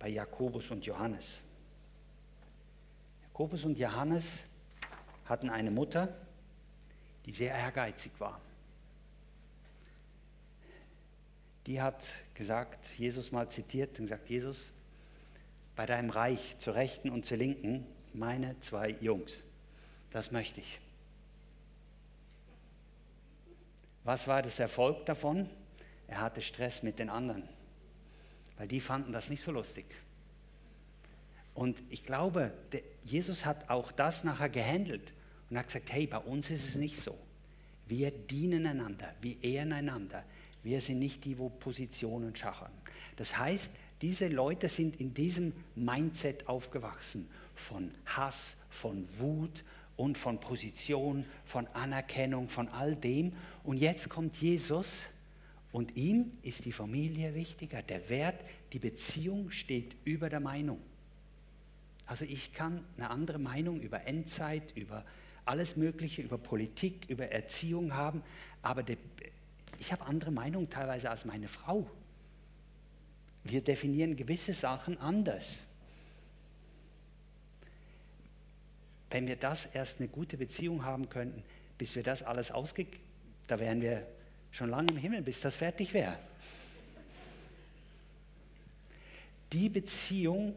bei 0.00 0.08
Jakobus 0.08 0.68
und 0.72 0.84
Johannes. 0.84 1.42
Jakobus 3.36 3.66
und 3.66 3.78
Johannes 3.78 4.44
hatten 5.26 5.50
eine 5.50 5.70
Mutter, 5.70 6.08
die 7.26 7.32
sehr 7.32 7.54
ehrgeizig 7.54 8.12
war. 8.18 8.40
Die 11.66 11.82
hat 11.82 12.02
gesagt, 12.32 12.88
Jesus 12.96 13.32
mal 13.32 13.46
zitiert 13.50 13.90
und 13.98 14.06
gesagt, 14.06 14.30
Jesus, 14.30 14.56
bei 15.74 15.84
deinem 15.84 16.08
Reich 16.08 16.56
zur 16.60 16.76
Rechten 16.76 17.10
und 17.10 17.26
zur 17.26 17.36
Linken 17.36 17.86
meine 18.14 18.58
zwei 18.60 18.96
Jungs. 19.02 19.44
Das 20.10 20.32
möchte 20.32 20.60
ich. 20.60 20.80
Was 24.02 24.26
war 24.26 24.40
das 24.40 24.58
Erfolg 24.58 25.04
davon? 25.04 25.46
Er 26.08 26.22
hatte 26.22 26.40
Stress 26.40 26.82
mit 26.82 26.98
den 26.98 27.10
anderen, 27.10 27.46
weil 28.56 28.66
die 28.66 28.80
fanden 28.80 29.12
das 29.12 29.28
nicht 29.28 29.42
so 29.42 29.52
lustig. 29.52 29.84
Und 31.56 31.82
ich 31.88 32.04
glaube, 32.04 32.52
Jesus 33.02 33.46
hat 33.46 33.70
auch 33.70 33.90
das 33.90 34.24
nachher 34.24 34.50
gehandelt 34.50 35.14
und 35.48 35.56
hat 35.56 35.68
gesagt, 35.68 35.90
hey, 35.90 36.06
bei 36.06 36.18
uns 36.18 36.50
ist 36.50 36.68
es 36.68 36.74
nicht 36.74 37.00
so. 37.00 37.16
Wir 37.88 38.10
dienen 38.10 38.66
einander, 38.66 39.14
wir 39.22 39.42
ehren 39.42 39.72
einander. 39.72 40.22
Wir 40.62 40.82
sind 40.82 40.98
nicht 40.98 41.24
die, 41.24 41.38
wo 41.38 41.48
Positionen 41.48 42.36
schachern. 42.36 42.72
Das 43.16 43.38
heißt, 43.38 43.70
diese 44.02 44.28
Leute 44.28 44.68
sind 44.68 45.00
in 45.00 45.14
diesem 45.14 45.54
Mindset 45.74 46.46
aufgewachsen 46.46 47.26
von 47.54 47.90
Hass, 48.04 48.54
von 48.68 49.08
Wut 49.18 49.64
und 49.96 50.18
von 50.18 50.38
Position, 50.38 51.24
von 51.46 51.66
Anerkennung, 51.68 52.50
von 52.50 52.68
all 52.68 52.96
dem. 52.96 53.32
Und 53.64 53.78
jetzt 53.78 54.10
kommt 54.10 54.36
Jesus 54.36 54.88
und 55.72 55.96
ihm 55.96 56.32
ist 56.42 56.66
die 56.66 56.72
Familie 56.72 57.34
wichtiger. 57.34 57.80
Der 57.80 58.10
Wert, 58.10 58.44
die 58.74 58.78
Beziehung 58.78 59.50
steht 59.50 59.96
über 60.04 60.28
der 60.28 60.40
Meinung. 60.40 60.80
Also 62.06 62.24
ich 62.24 62.52
kann 62.52 62.84
eine 62.96 63.10
andere 63.10 63.38
Meinung 63.38 63.80
über 63.80 64.06
Endzeit, 64.06 64.76
über 64.76 65.04
alles 65.44 65.76
Mögliche, 65.76 66.22
über 66.22 66.38
Politik, 66.38 67.08
über 67.08 67.28
Erziehung 67.30 67.94
haben, 67.94 68.22
aber 68.62 68.82
de, 68.82 68.96
ich 69.78 69.92
habe 69.92 70.06
andere 70.06 70.30
Meinungen 70.30 70.70
teilweise 70.70 71.10
als 71.10 71.24
meine 71.24 71.48
Frau. 71.48 71.88
Wir 73.44 73.60
definieren 73.60 74.16
gewisse 74.16 74.52
Sachen 74.52 74.98
anders. 74.98 75.60
Wenn 79.10 79.26
wir 79.26 79.36
das 79.36 79.66
erst 79.66 80.00
eine 80.00 80.08
gute 80.08 80.36
Beziehung 80.36 80.84
haben 80.84 81.08
könnten, 81.08 81.42
bis 81.78 81.94
wir 81.94 82.02
das 82.02 82.22
alles 82.22 82.50
ausge... 82.50 82.86
Da 83.46 83.60
wären 83.60 83.80
wir 83.80 84.04
schon 84.50 84.70
lange 84.70 84.90
im 84.90 84.96
Himmel, 84.96 85.22
bis 85.22 85.40
das 85.40 85.54
fertig 85.54 85.94
wäre. 85.94 86.18
Die 89.52 89.68
Beziehung 89.68 90.56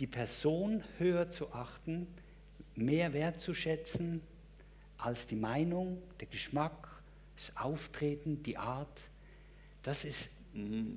die 0.00 0.06
Person 0.06 0.82
höher 0.98 1.30
zu 1.30 1.52
achten, 1.52 2.06
mehr 2.74 3.12
wertzuschätzen 3.12 4.22
als 4.98 5.26
die 5.26 5.36
Meinung, 5.36 6.02
der 6.20 6.28
Geschmack, 6.28 6.88
das 7.36 7.56
Auftreten, 7.56 8.42
die 8.42 8.56
Art. 8.56 9.00
Das 9.82 10.04
ist 10.04 10.28
mm, 10.54 10.94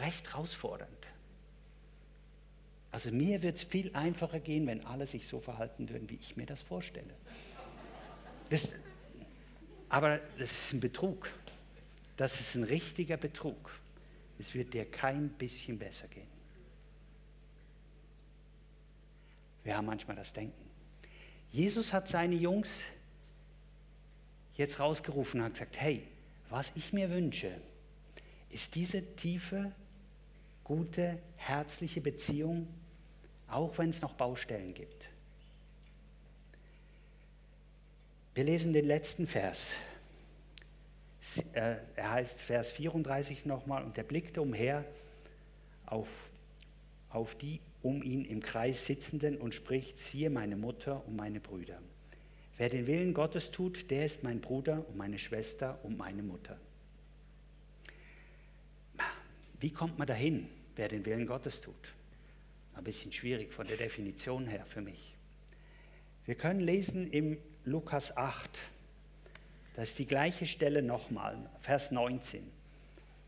recht 0.00 0.32
herausfordernd. 0.32 0.90
Also 2.90 3.10
mir 3.10 3.42
wird 3.42 3.56
es 3.56 3.62
viel 3.62 3.94
einfacher 3.94 4.40
gehen, 4.40 4.66
wenn 4.66 4.84
alle 4.86 5.06
sich 5.06 5.28
so 5.28 5.40
verhalten 5.40 5.88
würden, 5.88 6.08
wie 6.08 6.14
ich 6.14 6.36
mir 6.36 6.46
das 6.46 6.62
vorstelle. 6.62 7.14
Das, 8.48 8.70
aber 9.88 10.18
das 10.38 10.50
ist 10.50 10.72
ein 10.72 10.80
Betrug. 10.80 11.28
Das 12.16 12.40
ist 12.40 12.54
ein 12.54 12.64
richtiger 12.64 13.18
Betrug. 13.18 13.70
Es 14.38 14.54
wird 14.54 14.72
dir 14.72 14.90
kein 14.90 15.28
bisschen 15.28 15.78
besser 15.78 16.08
gehen. 16.08 16.35
Wir 19.66 19.76
haben 19.76 19.86
manchmal 19.86 20.16
das 20.16 20.32
Denken. 20.32 20.70
Jesus 21.50 21.92
hat 21.92 22.06
seine 22.06 22.36
Jungs 22.36 22.82
jetzt 24.54 24.78
rausgerufen 24.78 25.40
und 25.40 25.46
hat 25.46 25.54
gesagt, 25.54 25.80
hey, 25.80 26.06
was 26.50 26.70
ich 26.76 26.92
mir 26.92 27.10
wünsche, 27.10 27.50
ist 28.48 28.76
diese 28.76 29.02
tiefe, 29.16 29.72
gute, 30.62 31.18
herzliche 31.34 32.00
Beziehung, 32.00 32.68
auch 33.48 33.76
wenn 33.78 33.90
es 33.90 34.00
noch 34.00 34.14
Baustellen 34.14 34.72
gibt. 34.72 35.08
Wir 38.36 38.44
lesen 38.44 38.72
den 38.72 38.86
letzten 38.86 39.26
Vers. 39.26 39.66
Äh, 41.54 41.78
er 41.96 42.12
heißt 42.12 42.38
Vers 42.38 42.70
34 42.70 43.46
nochmal, 43.46 43.82
und 43.82 43.98
er 43.98 44.04
blickte 44.04 44.42
umher 44.42 44.84
auf, 45.86 46.06
auf 47.10 47.34
die 47.34 47.60
um 47.86 48.02
ihn 48.02 48.24
im 48.24 48.42
Kreis 48.42 48.84
sitzenden 48.84 49.38
und 49.38 49.54
spricht, 49.54 50.00
siehe 50.00 50.28
meine 50.28 50.56
Mutter 50.56 51.06
und 51.06 51.14
meine 51.14 51.38
Brüder. 51.38 51.80
Wer 52.58 52.68
den 52.68 52.88
Willen 52.88 53.14
Gottes 53.14 53.52
tut, 53.52 53.92
der 53.92 54.04
ist 54.04 54.24
mein 54.24 54.40
Bruder 54.40 54.84
und 54.88 54.96
meine 54.96 55.20
Schwester 55.20 55.78
und 55.84 55.96
meine 55.96 56.24
Mutter. 56.24 56.58
Wie 59.60 59.70
kommt 59.70 59.98
man 59.98 60.08
dahin, 60.08 60.48
wer 60.74 60.88
den 60.88 61.06
Willen 61.06 61.28
Gottes 61.28 61.60
tut? 61.60 61.94
Ein 62.74 62.82
bisschen 62.82 63.12
schwierig 63.12 63.52
von 63.52 63.68
der 63.68 63.76
Definition 63.76 64.48
her 64.48 64.66
für 64.66 64.80
mich. 64.80 65.14
Wir 66.24 66.34
können 66.34 66.60
lesen 66.60 67.08
im 67.12 67.38
Lukas 67.64 68.16
8, 68.16 68.58
das 69.76 69.90
ist 69.90 69.98
die 70.00 70.06
gleiche 70.06 70.46
Stelle 70.46 70.82
nochmal, 70.82 71.38
Vers 71.60 71.92
19. 71.92 72.42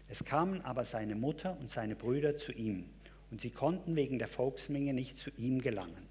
Es 0.09 0.25
kamen 0.25 0.63
aber 0.63 0.85
seine 0.85 1.15
Mutter 1.15 1.57
und 1.61 1.71
seine 1.71 1.95
Brüder 1.95 2.37
zu 2.37 2.51
ihm 2.51 2.87
und 3.31 3.41
sie 3.41 3.51
konnten 3.51 3.97
wegen 3.97 4.19
der 4.19 4.29
Volksmenge 4.29 4.93
nicht 4.93 5.17
zu 5.17 5.31
ihm 5.37 5.61
gelangen. 5.61 6.07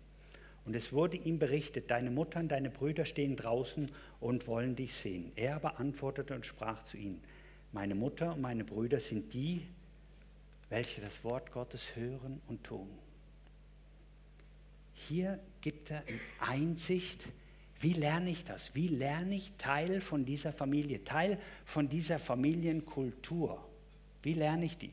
Und 0.66 0.76
es 0.76 0.92
wurde 0.92 1.16
ihm 1.16 1.40
berichtet, 1.40 1.90
deine 1.90 2.12
Mutter 2.12 2.42
und 2.42 2.50
deine 2.50 2.70
Brüder 2.70 3.06
stehen 3.06 3.38
draußen 3.38 3.90
und 4.20 4.48
wollen 4.48 4.76
dich 4.76 4.94
sehen. 4.94 5.32
Er 5.36 5.56
aber 5.56 5.80
antwortete 5.80 6.36
und 6.36 6.46
sprach 6.46 6.84
zu 6.84 6.98
ihnen, 6.98 7.22
meine 7.72 7.96
Mutter 7.96 8.34
und 8.34 8.42
meine 8.42 8.64
Brüder 8.66 9.00
sind 9.00 9.34
die, 9.34 9.66
welche 10.70 11.00
das 11.02 11.24
Wort 11.24 11.52
Gottes 11.52 11.96
hören 11.96 12.42
und 12.48 12.64
tun. 12.64 12.90
Hier 14.94 15.40
gibt 15.62 15.92
er 15.92 16.04
Einsicht, 16.40 17.24
wie 17.80 17.94
lerne 17.94 18.32
ich 18.32 18.44
das? 18.44 18.74
Wie 18.74 18.88
lerne 18.88 19.36
ich 19.36 19.54
Teil 19.58 20.02
von 20.02 20.26
dieser 20.26 20.52
Familie, 20.52 21.04
Teil 21.04 21.40
von 21.64 21.88
dieser 21.88 22.20
Familienkultur? 22.20 23.64
Wie 24.24 24.34
lerne 24.34 24.66
ich 24.66 24.78
die? 24.78 24.92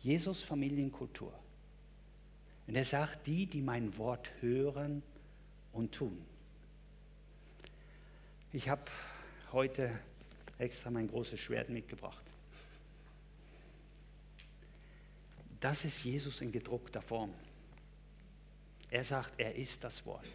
Jesus 0.00 0.40
Familienkultur. 0.40 1.32
Und 2.66 2.76
er 2.76 2.84
sagt, 2.84 3.26
die, 3.26 3.46
die 3.46 3.60
mein 3.60 3.96
Wort 3.98 4.30
hören 4.40 5.02
und 5.72 5.92
tun. 5.92 6.24
Ich 8.52 8.68
habe 8.68 8.84
heute 9.52 9.90
extra 10.58 10.90
mein 10.90 11.08
großes 11.08 11.40
Schwert 11.40 11.68
mitgebracht. 11.70 12.22
Das 15.60 15.84
ist 15.84 16.04
Jesus 16.04 16.40
in 16.40 16.52
gedruckter 16.52 17.00
Form. 17.00 17.32
Er 18.90 19.04
sagt, 19.04 19.32
er 19.38 19.54
ist 19.54 19.82
das 19.82 20.04
Wort. 20.04 20.28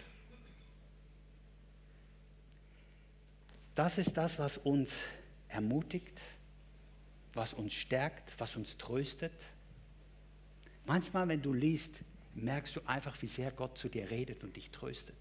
Das 3.76 4.00
ist 4.00 4.18
das, 4.18 4.40
was 4.40 4.58
uns 4.58 4.94
ermutigt, 5.50 6.20
was 7.34 7.54
uns 7.54 7.74
stärkt, 7.74 8.34
was 8.40 8.56
uns 8.56 8.78
tröstet. 8.78 9.34
Manchmal, 10.86 11.28
wenn 11.28 11.42
du 11.42 11.54
liest, 11.54 11.92
merkst 12.38 12.76
du 12.76 12.82
einfach, 12.86 13.22
wie 13.22 13.28
sehr 13.28 13.52
Gott 13.52 13.78
zu 13.78 13.90
dir 13.90 14.10
redet 14.10 14.44
und 14.44 14.56
dich 14.56 14.70
tröstet. 14.70 15.16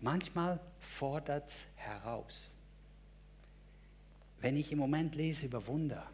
Manchmal 0.00 0.60
fordert 0.80 1.48
es 1.48 1.66
heraus. 1.76 2.40
Wenn 4.40 4.56
ich 4.56 4.72
im 4.72 4.78
Moment 4.78 5.14
lese 5.14 5.46
über 5.46 5.66
Wunder, 5.66 6.10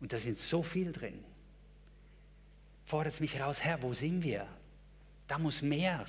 und 0.00 0.12
da 0.12 0.18
sind 0.18 0.38
so 0.38 0.62
viel 0.62 0.92
drin, 0.92 1.22
fordert 2.86 3.14
es 3.14 3.20
mich 3.20 3.34
heraus, 3.36 3.62
Herr, 3.62 3.82
wo 3.82 3.94
sind 3.94 4.22
wir? 4.22 4.46
Da 5.28 5.38
muss 5.38 5.62
mehr, 5.62 6.04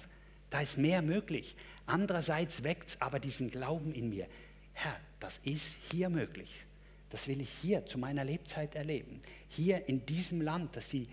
da 0.49 0.61
ist 0.61 0.77
mehr 0.77 1.01
möglich. 1.01 1.55
Andererseits 1.85 2.63
weckt 2.63 2.89
es 2.89 3.01
aber 3.01 3.19
diesen 3.19 3.51
Glauben 3.51 3.93
in 3.93 4.09
mir. 4.09 4.27
Herr, 4.73 4.99
das 5.19 5.39
ist 5.43 5.75
hier 5.91 6.09
möglich. 6.09 6.65
Das 7.09 7.27
will 7.27 7.41
ich 7.41 7.49
hier 7.61 7.85
zu 7.85 7.97
meiner 7.97 8.23
Lebzeit 8.23 8.73
erleben. 8.75 9.21
Hier 9.49 9.87
in 9.87 10.05
diesem 10.05 10.41
Land, 10.41 10.75
dass 10.75 10.89
die, 10.89 11.07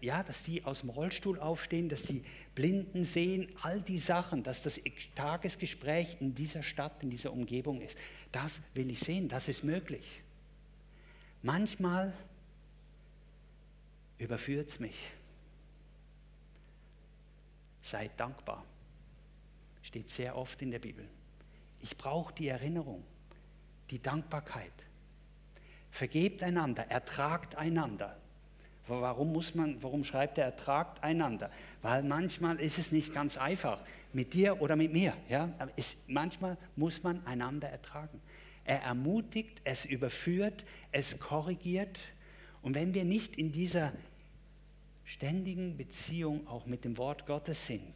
ja, 0.00 0.22
dass 0.22 0.42
die 0.42 0.64
aus 0.64 0.80
dem 0.80 0.90
Rollstuhl 0.90 1.38
aufstehen, 1.38 1.88
dass 1.88 2.02
die 2.02 2.24
Blinden 2.54 3.04
sehen, 3.04 3.48
all 3.62 3.80
die 3.80 3.98
Sachen, 3.98 4.42
dass 4.42 4.62
das 4.62 4.80
Tagesgespräch 5.14 6.16
in 6.20 6.34
dieser 6.34 6.62
Stadt, 6.62 7.02
in 7.02 7.10
dieser 7.10 7.32
Umgebung 7.32 7.80
ist. 7.80 7.96
Das 8.32 8.60
will 8.74 8.90
ich 8.90 9.00
sehen, 9.00 9.28
das 9.28 9.48
ist 9.48 9.64
möglich. 9.64 10.22
Manchmal 11.42 12.12
überführt 14.18 14.70
es 14.70 14.80
mich. 14.80 15.10
Seid 17.82 18.18
dankbar. 18.18 18.64
Steht 19.82 20.10
sehr 20.10 20.36
oft 20.36 20.60
in 20.60 20.70
der 20.70 20.80
Bibel. 20.80 21.08
Ich 21.80 21.96
brauche 21.96 22.34
die 22.34 22.48
Erinnerung, 22.48 23.04
die 23.90 24.02
Dankbarkeit. 24.02 24.72
Vergebt 25.90 26.42
einander, 26.42 26.84
ertragt 26.90 27.54
einander. 27.54 28.20
Warum, 28.88 29.32
muss 29.32 29.54
man, 29.54 29.82
warum 29.82 30.02
schreibt 30.02 30.38
er, 30.38 30.46
ertragt 30.46 31.02
einander? 31.02 31.50
Weil 31.82 32.02
manchmal 32.02 32.58
ist 32.58 32.78
es 32.78 32.90
nicht 32.90 33.12
ganz 33.12 33.36
einfach, 33.36 33.80
mit 34.12 34.32
dir 34.32 34.60
oder 34.60 34.76
mit 34.76 34.92
mir. 34.92 35.14
Ja? 35.28 35.52
Es, 35.76 35.96
manchmal 36.06 36.56
muss 36.76 37.02
man 37.02 37.24
einander 37.26 37.68
ertragen. 37.68 38.20
Er 38.64 38.82
ermutigt, 38.82 39.60
es 39.64 39.84
überführt, 39.84 40.64
es 40.92 41.18
korrigiert. 41.18 42.00
Und 42.62 42.74
wenn 42.74 42.94
wir 42.94 43.04
nicht 43.04 43.36
in 43.36 43.52
dieser 43.52 43.92
ständigen 45.04 45.76
Beziehung 45.76 46.46
auch 46.46 46.66
mit 46.66 46.84
dem 46.84 46.96
Wort 46.98 47.26
Gottes 47.26 47.66
sind, 47.66 47.94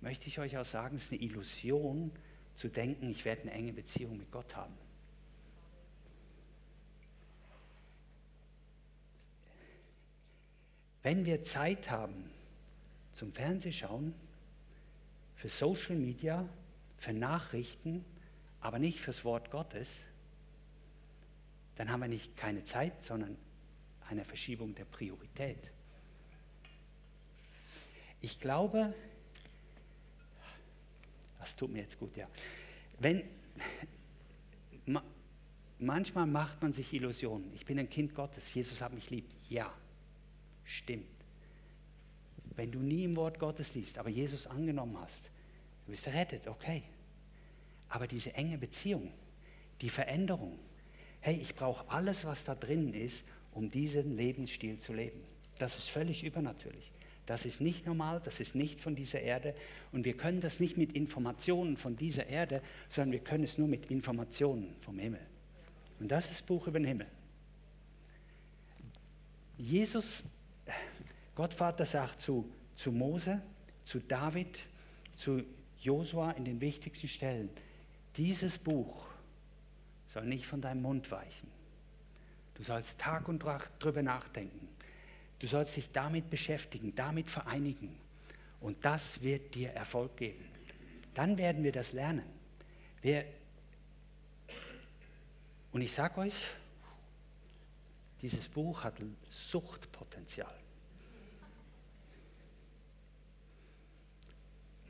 möchte 0.00 0.28
ich 0.28 0.38
euch 0.38 0.56
auch 0.56 0.64
sagen, 0.64 0.96
es 0.96 1.04
ist 1.04 1.12
eine 1.12 1.20
Illusion 1.20 2.10
zu 2.54 2.68
denken, 2.68 3.10
ich 3.10 3.24
werde 3.24 3.42
eine 3.42 3.52
enge 3.52 3.72
Beziehung 3.72 4.18
mit 4.18 4.30
Gott 4.30 4.56
haben. 4.56 4.74
Wenn 11.02 11.24
wir 11.24 11.42
Zeit 11.42 11.90
haben 11.90 12.30
zum 13.12 13.32
Fernsehschauen, 13.32 14.14
für 15.36 15.48
Social 15.48 15.96
Media, 15.96 16.46
für 16.98 17.14
Nachrichten, 17.14 18.04
aber 18.60 18.78
nicht 18.78 19.00
fürs 19.00 19.24
Wort 19.24 19.50
Gottes, 19.50 19.88
dann 21.76 21.90
haben 21.90 22.00
wir 22.00 22.08
nicht 22.08 22.36
keine 22.36 22.62
Zeit, 22.64 22.92
sondern 23.04 23.38
eine 24.10 24.24
Verschiebung 24.26 24.74
der 24.74 24.84
Priorität. 24.84 25.72
Ich 28.20 28.38
glaube, 28.38 28.94
das 31.38 31.56
tut 31.56 31.70
mir 31.72 31.80
jetzt 31.80 31.98
gut, 31.98 32.14
ja. 32.18 32.28
Wenn, 32.98 33.22
manchmal 35.78 36.26
macht 36.26 36.60
man 36.60 36.74
sich 36.74 36.92
Illusionen. 36.92 37.50
Ich 37.54 37.64
bin 37.64 37.78
ein 37.78 37.88
Kind 37.88 38.14
Gottes, 38.14 38.52
Jesus 38.52 38.82
hat 38.82 38.92
mich 38.92 39.08
lieb. 39.08 39.24
Ja, 39.48 39.72
stimmt. 40.70 41.06
Wenn 42.56 42.70
du 42.70 42.80
nie 42.80 43.04
im 43.04 43.16
Wort 43.16 43.38
Gottes 43.38 43.74
liest, 43.74 43.98
aber 43.98 44.08
Jesus 44.08 44.46
angenommen 44.46 44.98
hast, 44.98 45.30
du 45.86 45.90
bist 45.90 46.06
errettet, 46.06 46.46
okay. 46.46 46.82
Aber 47.88 48.06
diese 48.06 48.34
enge 48.34 48.58
Beziehung, 48.58 49.12
die 49.80 49.90
Veränderung, 49.90 50.58
hey, 51.20 51.36
ich 51.40 51.54
brauche 51.54 51.88
alles, 51.90 52.24
was 52.24 52.44
da 52.44 52.54
drin 52.54 52.92
ist, 52.94 53.24
um 53.52 53.70
diesen 53.70 54.16
Lebensstil 54.16 54.78
zu 54.78 54.92
leben. 54.92 55.20
Das 55.58 55.76
ist 55.76 55.90
völlig 55.90 56.22
übernatürlich. 56.22 56.92
Das 57.26 57.44
ist 57.44 57.60
nicht 57.60 57.86
normal, 57.86 58.20
das 58.24 58.40
ist 58.40 58.54
nicht 58.54 58.80
von 58.80 58.94
dieser 58.94 59.20
Erde. 59.20 59.54
Und 59.92 60.04
wir 60.04 60.16
können 60.16 60.40
das 60.40 60.60
nicht 60.60 60.76
mit 60.76 60.92
Informationen 60.92 61.76
von 61.76 61.96
dieser 61.96 62.26
Erde, 62.26 62.62
sondern 62.88 63.12
wir 63.12 63.20
können 63.20 63.44
es 63.44 63.58
nur 63.58 63.68
mit 63.68 63.90
Informationen 63.90 64.74
vom 64.80 64.98
Himmel. 64.98 65.20
Und 65.98 66.08
das 66.10 66.30
ist 66.30 66.46
Buch 66.46 66.66
über 66.66 66.78
den 66.78 66.86
Himmel. 66.86 67.06
Jesus, 69.58 70.24
Gottvater 71.34 71.86
sagt 71.86 72.22
zu, 72.22 72.50
zu 72.76 72.92
Mose, 72.92 73.40
zu 73.84 74.00
David, 74.00 74.62
zu 75.16 75.42
Josua 75.80 76.32
in 76.32 76.44
den 76.44 76.60
wichtigsten 76.60 77.08
Stellen, 77.08 77.50
dieses 78.16 78.58
Buch 78.58 79.06
soll 80.12 80.26
nicht 80.26 80.46
von 80.46 80.60
deinem 80.60 80.82
Mund 80.82 81.10
weichen. 81.10 81.48
Du 82.54 82.62
sollst 82.62 82.98
Tag 82.98 83.28
und 83.28 83.44
Nacht 83.44 83.70
drüber 83.78 84.02
nachdenken. 84.02 84.68
Du 85.38 85.46
sollst 85.46 85.76
dich 85.76 85.90
damit 85.92 86.28
beschäftigen, 86.28 86.94
damit 86.94 87.30
vereinigen. 87.30 87.96
Und 88.60 88.84
das 88.84 89.22
wird 89.22 89.54
dir 89.54 89.70
Erfolg 89.70 90.16
geben. 90.16 90.44
Dann 91.14 91.38
werden 91.38 91.64
wir 91.64 91.72
das 91.72 91.92
lernen. 91.92 92.26
Wir 93.00 93.24
und 95.72 95.82
ich 95.82 95.92
sage 95.92 96.20
euch, 96.20 96.50
dieses 98.22 98.48
Buch 98.48 98.82
hat 98.82 98.94
Suchtpotenzial. 99.30 100.52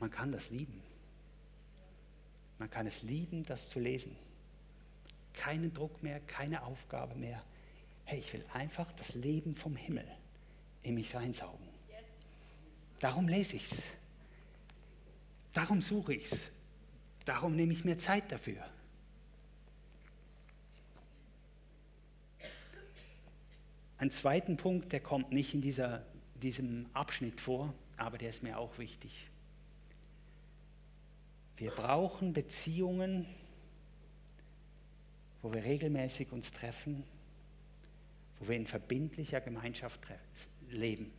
Man 0.01 0.09
kann 0.09 0.31
das 0.31 0.49
lieben. 0.49 0.81
Man 2.57 2.71
kann 2.71 2.87
es 2.87 3.03
lieben, 3.03 3.45
das 3.45 3.69
zu 3.69 3.79
lesen. 3.79 4.15
Keinen 5.33 5.73
Druck 5.75 6.01
mehr, 6.01 6.19
keine 6.21 6.63
Aufgabe 6.63 7.15
mehr. 7.15 7.43
Hey, 8.05 8.19
ich 8.19 8.33
will 8.33 8.43
einfach 8.51 8.91
das 8.93 9.13
Leben 9.13 9.55
vom 9.55 9.75
Himmel 9.75 10.05
in 10.81 10.95
mich 10.95 11.13
reinsaugen. 11.13 11.67
Darum 12.99 13.27
lese 13.27 13.55
ich 13.55 13.71
es. 13.71 13.83
Darum 15.53 15.83
suche 15.83 16.15
ich 16.15 16.31
es. 16.31 16.51
Darum 17.23 17.55
nehme 17.55 17.71
ich 17.71 17.85
mir 17.85 17.99
Zeit 17.99 18.31
dafür. 18.31 18.65
Ein 23.99 24.09
zweiten 24.09 24.57
Punkt, 24.57 24.91
der 24.93 24.99
kommt 24.99 25.31
nicht 25.31 25.53
in 25.53 25.61
dieser, 25.61 26.03
diesem 26.41 26.87
Abschnitt 26.93 27.39
vor, 27.39 27.71
aber 27.97 28.17
der 28.17 28.31
ist 28.31 28.41
mir 28.41 28.57
auch 28.57 28.79
wichtig. 28.79 29.30
Wir 31.61 31.69
brauchen 31.69 32.33
Beziehungen, 32.33 33.27
wo 35.43 35.53
wir 35.53 35.63
regelmäßig 35.63 36.31
uns 36.31 36.51
treffen, 36.51 37.03
wo 38.39 38.47
wir 38.47 38.55
in 38.55 38.65
verbindlicher 38.65 39.41
Gemeinschaft 39.41 39.99
leben. 40.71 41.13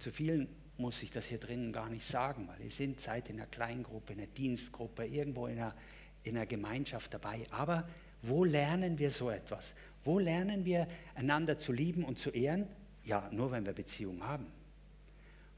Zu 0.00 0.10
vielen 0.10 0.48
muss 0.76 1.00
ich 1.04 1.12
das 1.12 1.26
hier 1.26 1.38
drinnen 1.38 1.72
gar 1.72 1.88
nicht 1.88 2.04
sagen, 2.04 2.48
weil 2.48 2.62
ihr 2.62 2.70
sind 2.72 3.00
seid 3.00 3.30
in 3.30 3.36
einer 3.36 3.46
Kleingruppe, 3.46 4.14
in 4.14 4.18
einer 4.18 4.28
Dienstgruppe, 4.32 5.06
irgendwo 5.06 5.46
in 5.46 5.60
einer, 5.60 5.76
in 6.24 6.36
einer 6.36 6.46
Gemeinschaft 6.46 7.14
dabei. 7.14 7.46
Aber 7.52 7.88
wo 8.22 8.42
lernen 8.42 8.98
wir 8.98 9.12
so 9.12 9.30
etwas? 9.30 9.72
Wo 10.02 10.18
lernen 10.18 10.64
wir 10.64 10.88
einander 11.14 11.60
zu 11.60 11.70
lieben 11.70 12.04
und 12.04 12.18
zu 12.18 12.30
ehren? 12.30 12.66
Ja, 13.04 13.30
nur 13.30 13.52
wenn 13.52 13.64
wir 13.64 13.72
Beziehungen 13.72 14.26
haben. 14.26 14.57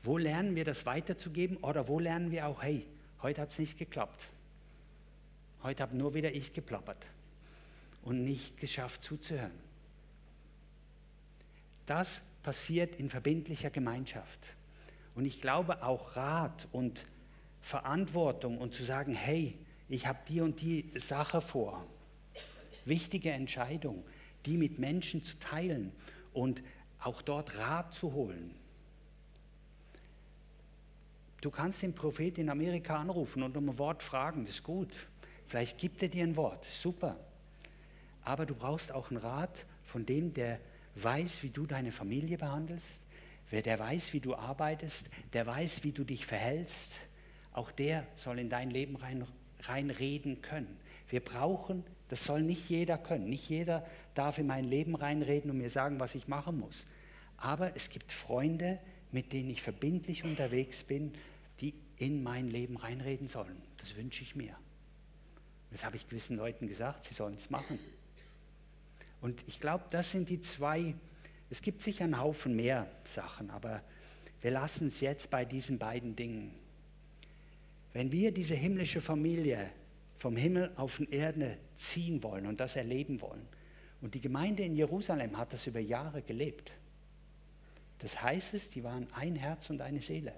Wo 0.02 0.16
lernen 0.16 0.56
wir 0.56 0.64
das 0.64 0.86
weiterzugeben 0.86 1.58
oder 1.58 1.88
wo 1.88 1.98
lernen 1.98 2.30
wir 2.30 2.46
auch, 2.46 2.62
hey, 2.62 2.86
heute 3.22 3.42
hat 3.42 3.50
es 3.50 3.58
nicht 3.58 3.78
geklappt. 3.78 4.28
Heute 5.62 5.82
habe 5.82 5.96
nur 5.96 6.14
wieder 6.14 6.32
ich 6.32 6.52
geplappert 6.52 7.04
und 8.02 8.24
nicht 8.24 8.56
geschafft 8.56 9.04
zuzuhören. 9.04 9.52
Das 11.84 12.22
passiert 12.42 12.96
in 12.96 13.10
verbindlicher 13.10 13.70
Gemeinschaft. 13.70 14.54
Und 15.14 15.26
ich 15.26 15.40
glaube 15.40 15.82
auch 15.82 16.16
Rat 16.16 16.68
und 16.72 17.04
Verantwortung 17.60 18.58
und 18.58 18.74
zu 18.74 18.84
sagen, 18.84 19.12
hey, 19.12 19.58
ich 19.88 20.06
habe 20.06 20.20
die 20.28 20.40
und 20.40 20.60
die 20.62 20.90
Sache 20.94 21.40
vor. 21.40 21.84
Wichtige 22.84 23.32
Entscheidung, 23.32 24.04
die 24.46 24.56
mit 24.56 24.78
Menschen 24.78 25.22
zu 25.22 25.38
teilen 25.38 25.92
und 26.32 26.62
auch 27.00 27.20
dort 27.20 27.58
Rat 27.58 27.92
zu 27.92 28.12
holen. 28.12 28.54
Du 31.40 31.50
kannst 31.50 31.82
den 31.82 31.94
Prophet 31.94 32.38
in 32.38 32.50
Amerika 32.50 32.96
anrufen 32.96 33.42
und 33.42 33.56
um 33.56 33.70
ein 33.70 33.78
Wort 33.78 34.02
fragen, 34.02 34.44
das 34.44 34.56
ist 34.56 34.62
gut. 34.62 34.94
Vielleicht 35.46 35.78
gibt 35.78 36.02
er 36.02 36.08
dir 36.08 36.24
ein 36.24 36.36
Wort, 36.36 36.64
super. 36.64 37.16
Aber 38.22 38.46
du 38.46 38.54
brauchst 38.54 38.92
auch 38.92 39.10
einen 39.10 39.18
Rat 39.18 39.64
von 39.84 40.04
dem, 40.04 40.34
der 40.34 40.60
weiß, 40.96 41.42
wie 41.42 41.50
du 41.50 41.66
deine 41.66 41.92
Familie 41.92 42.36
behandelst, 42.36 42.98
wer 43.50 43.62
der 43.62 43.78
weiß, 43.78 44.12
wie 44.12 44.20
du 44.20 44.34
arbeitest, 44.34 45.08
der 45.32 45.46
weiß, 45.46 45.82
wie 45.82 45.92
du 45.92 46.04
dich 46.04 46.26
verhältst, 46.26 46.92
auch 47.52 47.72
der 47.72 48.06
soll 48.16 48.38
in 48.38 48.48
dein 48.48 48.70
Leben 48.70 48.96
rein, 48.96 49.26
reinreden 49.62 50.42
können. 50.42 50.78
Wir 51.08 51.20
brauchen, 51.20 51.84
das 52.08 52.24
soll 52.24 52.42
nicht 52.42 52.68
jeder 52.68 52.98
können. 52.98 53.28
Nicht 53.28 53.48
jeder 53.48 53.86
darf 54.14 54.38
in 54.38 54.46
mein 54.46 54.64
Leben 54.64 54.94
reinreden 54.94 55.50
und 55.50 55.58
mir 55.58 55.70
sagen, 55.70 55.98
was 55.98 56.14
ich 56.14 56.28
machen 56.28 56.58
muss. 56.58 56.86
Aber 57.36 57.74
es 57.74 57.88
gibt 57.88 58.12
Freunde, 58.12 58.78
mit 59.12 59.32
denen 59.32 59.50
ich 59.50 59.62
verbindlich 59.62 60.24
unterwegs 60.24 60.84
bin, 60.84 61.12
die 61.60 61.74
in 61.96 62.22
mein 62.22 62.48
Leben 62.48 62.76
reinreden 62.76 63.28
sollen. 63.28 63.60
Das 63.76 63.96
wünsche 63.96 64.22
ich 64.22 64.34
mir. 64.34 64.56
Das 65.70 65.84
habe 65.84 65.96
ich 65.96 66.08
gewissen 66.08 66.36
Leuten 66.36 66.66
gesagt, 66.66 67.04
sie 67.04 67.14
sollen 67.14 67.34
es 67.34 67.50
machen. 67.50 67.78
Und 69.20 69.42
ich 69.46 69.60
glaube, 69.60 69.84
das 69.90 70.10
sind 70.10 70.28
die 70.28 70.40
zwei, 70.40 70.94
es 71.50 71.62
gibt 71.62 71.82
sicher 71.82 72.04
einen 72.04 72.18
Haufen 72.18 72.56
mehr 72.56 72.90
Sachen, 73.04 73.50
aber 73.50 73.82
wir 74.40 74.50
lassen 74.50 74.88
es 74.88 75.00
jetzt 75.00 75.30
bei 75.30 75.44
diesen 75.44 75.78
beiden 75.78 76.16
Dingen. 76.16 76.54
Wenn 77.92 78.10
wir 78.10 78.32
diese 78.32 78.54
himmlische 78.54 79.00
Familie 79.00 79.70
vom 80.18 80.36
Himmel 80.36 80.72
auf 80.76 80.96
die 80.96 81.12
Erde 81.12 81.58
ziehen 81.76 82.22
wollen 82.22 82.46
und 82.46 82.60
das 82.60 82.76
erleben 82.76 83.20
wollen, 83.20 83.46
und 84.00 84.14
die 84.14 84.20
Gemeinde 84.20 84.62
in 84.62 84.74
Jerusalem 84.74 85.36
hat 85.36 85.52
das 85.52 85.66
über 85.66 85.80
Jahre 85.80 86.22
gelebt, 86.22 86.72
das 87.98 88.22
heißt 88.22 88.54
es, 88.54 88.70
die 88.70 88.82
waren 88.82 89.12
ein 89.12 89.36
Herz 89.36 89.68
und 89.68 89.82
eine 89.82 90.00
Seele. 90.00 90.32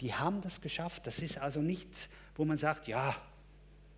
Die 0.00 0.14
haben 0.14 0.40
das 0.40 0.60
geschafft. 0.60 1.06
Das 1.06 1.18
ist 1.20 1.38
also 1.38 1.60
nichts, 1.60 2.08
wo 2.34 2.44
man 2.44 2.58
sagt, 2.58 2.88
ja, 2.88 3.16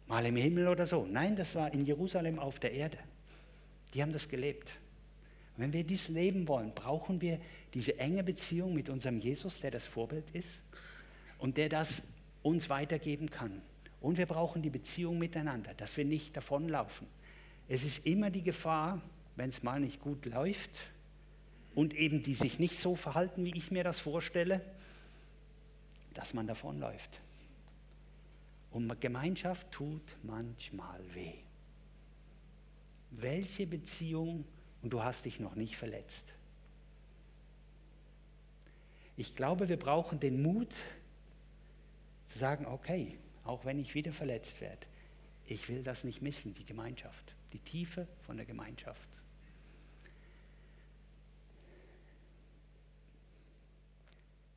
mal 0.06 0.24
im 0.26 0.36
Himmel 0.36 0.68
oder 0.68 0.86
so. 0.86 1.06
Nein, 1.06 1.36
das 1.36 1.54
war 1.54 1.72
in 1.72 1.84
Jerusalem 1.84 2.38
auf 2.38 2.58
der 2.58 2.72
Erde. 2.72 2.98
Die 3.94 4.02
haben 4.02 4.12
das 4.12 4.28
gelebt. 4.28 4.72
Und 5.56 5.64
wenn 5.64 5.72
wir 5.72 5.84
dies 5.84 6.08
leben 6.08 6.46
wollen, 6.48 6.72
brauchen 6.74 7.20
wir 7.20 7.40
diese 7.72 7.98
enge 7.98 8.22
Beziehung 8.22 8.74
mit 8.74 8.88
unserem 8.88 9.18
Jesus, 9.18 9.60
der 9.60 9.70
das 9.70 9.86
Vorbild 9.86 10.30
ist 10.32 10.60
und 11.38 11.56
der 11.56 11.68
das 11.68 12.02
uns 12.42 12.68
weitergeben 12.68 13.30
kann. 13.30 13.62
Und 14.00 14.18
wir 14.18 14.26
brauchen 14.26 14.62
die 14.62 14.70
Beziehung 14.70 15.18
miteinander, 15.18 15.74
dass 15.74 15.96
wir 15.96 16.04
nicht 16.04 16.36
davonlaufen. 16.36 17.06
Es 17.68 17.82
ist 17.82 18.06
immer 18.06 18.30
die 18.30 18.42
Gefahr, 18.42 19.00
wenn 19.34 19.50
es 19.50 19.62
mal 19.62 19.80
nicht 19.80 20.00
gut 20.00 20.24
läuft 20.26 20.70
und 21.74 21.94
eben 21.94 22.22
die 22.22 22.34
sich 22.34 22.58
nicht 22.58 22.78
so 22.78 22.94
verhalten, 22.94 23.44
wie 23.44 23.56
ich 23.56 23.70
mir 23.70 23.82
das 23.82 23.98
vorstelle, 23.98 24.60
dass 26.16 26.34
man 26.34 26.46
davonläuft. 26.46 27.20
Und 28.70 29.00
Gemeinschaft 29.00 29.70
tut 29.70 30.02
manchmal 30.22 31.00
weh. 31.14 31.34
Welche 33.10 33.66
Beziehung 33.66 34.44
und 34.82 34.90
du 34.90 35.02
hast 35.02 35.24
dich 35.24 35.40
noch 35.40 35.54
nicht 35.54 35.76
verletzt? 35.76 36.24
Ich 39.16 39.34
glaube, 39.34 39.68
wir 39.68 39.78
brauchen 39.78 40.20
den 40.20 40.42
Mut 40.42 40.74
zu 42.26 42.38
sagen, 42.38 42.66
okay, 42.66 43.18
auch 43.44 43.64
wenn 43.64 43.78
ich 43.78 43.94
wieder 43.94 44.12
verletzt 44.12 44.60
werde, 44.60 44.86
ich 45.46 45.68
will 45.68 45.82
das 45.82 46.04
nicht 46.04 46.20
missen, 46.20 46.54
die 46.54 46.66
Gemeinschaft, 46.66 47.34
die 47.52 47.60
Tiefe 47.60 48.06
von 48.26 48.36
der 48.36 48.44
Gemeinschaft. 48.44 49.08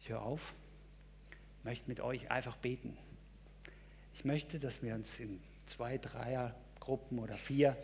Ich 0.01 0.09
höre 0.09 0.21
auf, 0.21 0.53
möchte 1.69 1.87
mit 1.87 1.99
euch 1.99 2.31
einfach 2.31 2.57
beten. 2.57 2.97
Ich 4.15 4.25
möchte, 4.25 4.57
dass 4.57 4.81
wir 4.81 4.95
uns 4.95 5.19
in 5.19 5.39
zwei, 5.67 5.99
dreier 5.99 6.55
Gruppen 6.79 7.19
oder 7.19 7.35
vier, 7.35 7.77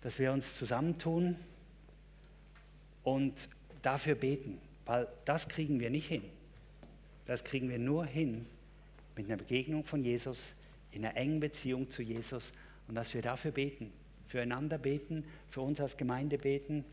dass 0.00 0.18
wir 0.18 0.32
uns 0.32 0.56
zusammentun 0.56 1.36
und 3.04 3.48
dafür 3.82 4.16
beten, 4.16 4.58
weil 4.86 5.06
das 5.24 5.46
kriegen 5.46 5.78
wir 5.78 5.88
nicht 5.88 6.08
hin. 6.08 6.24
Das 7.26 7.44
kriegen 7.44 7.68
wir 7.68 7.78
nur 7.78 8.06
hin 8.06 8.44
mit 9.14 9.26
einer 9.26 9.36
Begegnung 9.36 9.84
von 9.84 10.02
Jesus, 10.02 10.40
in 10.90 11.04
einer 11.04 11.16
engen 11.16 11.38
Beziehung 11.38 11.88
zu 11.90 12.02
Jesus 12.02 12.50
und 12.88 12.96
dass 12.96 13.14
wir 13.14 13.22
dafür 13.22 13.52
beten, 13.52 13.92
füreinander 14.26 14.78
beten, 14.78 15.22
für 15.48 15.60
uns 15.60 15.80
als 15.80 15.96
Gemeinde 15.96 16.38
beten, 16.38 16.84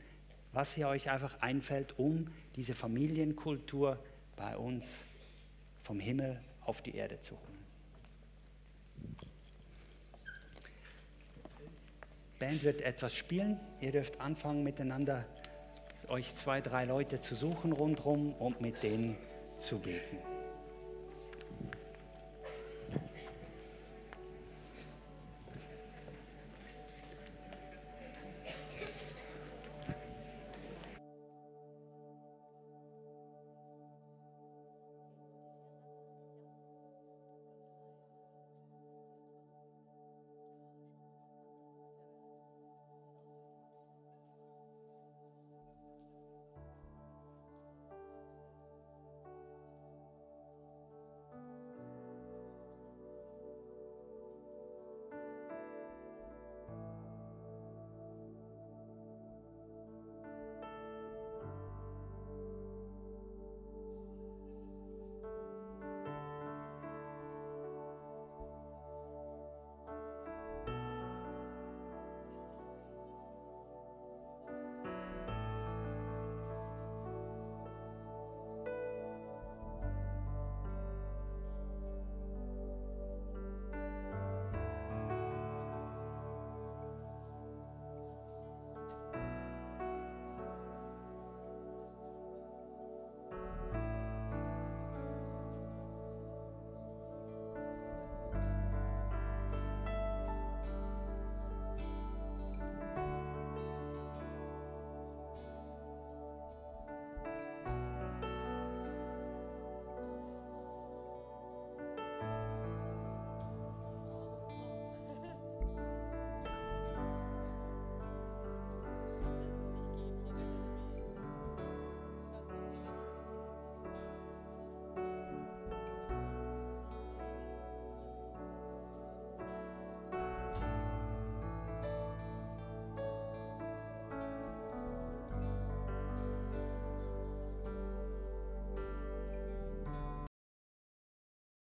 was 0.53 0.75
hier 0.75 0.89
euch 0.89 1.09
einfach 1.09 1.41
einfällt, 1.41 1.97
um 1.97 2.27
diese 2.55 2.75
Familienkultur 2.75 3.97
bei 4.35 4.55
uns 4.55 4.85
vom 5.87 6.01
Himmel 6.01 6.37
auf 6.65 6.81
die 6.81 6.95
Erde 6.97 7.21
zu 7.21 7.31
holen. 7.31 7.65
Band 12.39 12.61
wird 12.63 12.81
etwas 12.81 13.15
spielen. 13.15 13.57
Ihr 13.79 13.93
dürft 13.93 14.19
anfangen 14.19 14.63
miteinander 14.63 15.25
euch 16.09 16.35
zwei, 16.35 16.59
drei 16.59 16.83
Leute 16.83 17.21
zu 17.21 17.35
suchen 17.35 17.71
rundherum 17.71 18.33
und 18.33 18.59
mit 18.59 18.83
denen 18.83 19.15
zu 19.57 19.79
beten. 19.79 20.17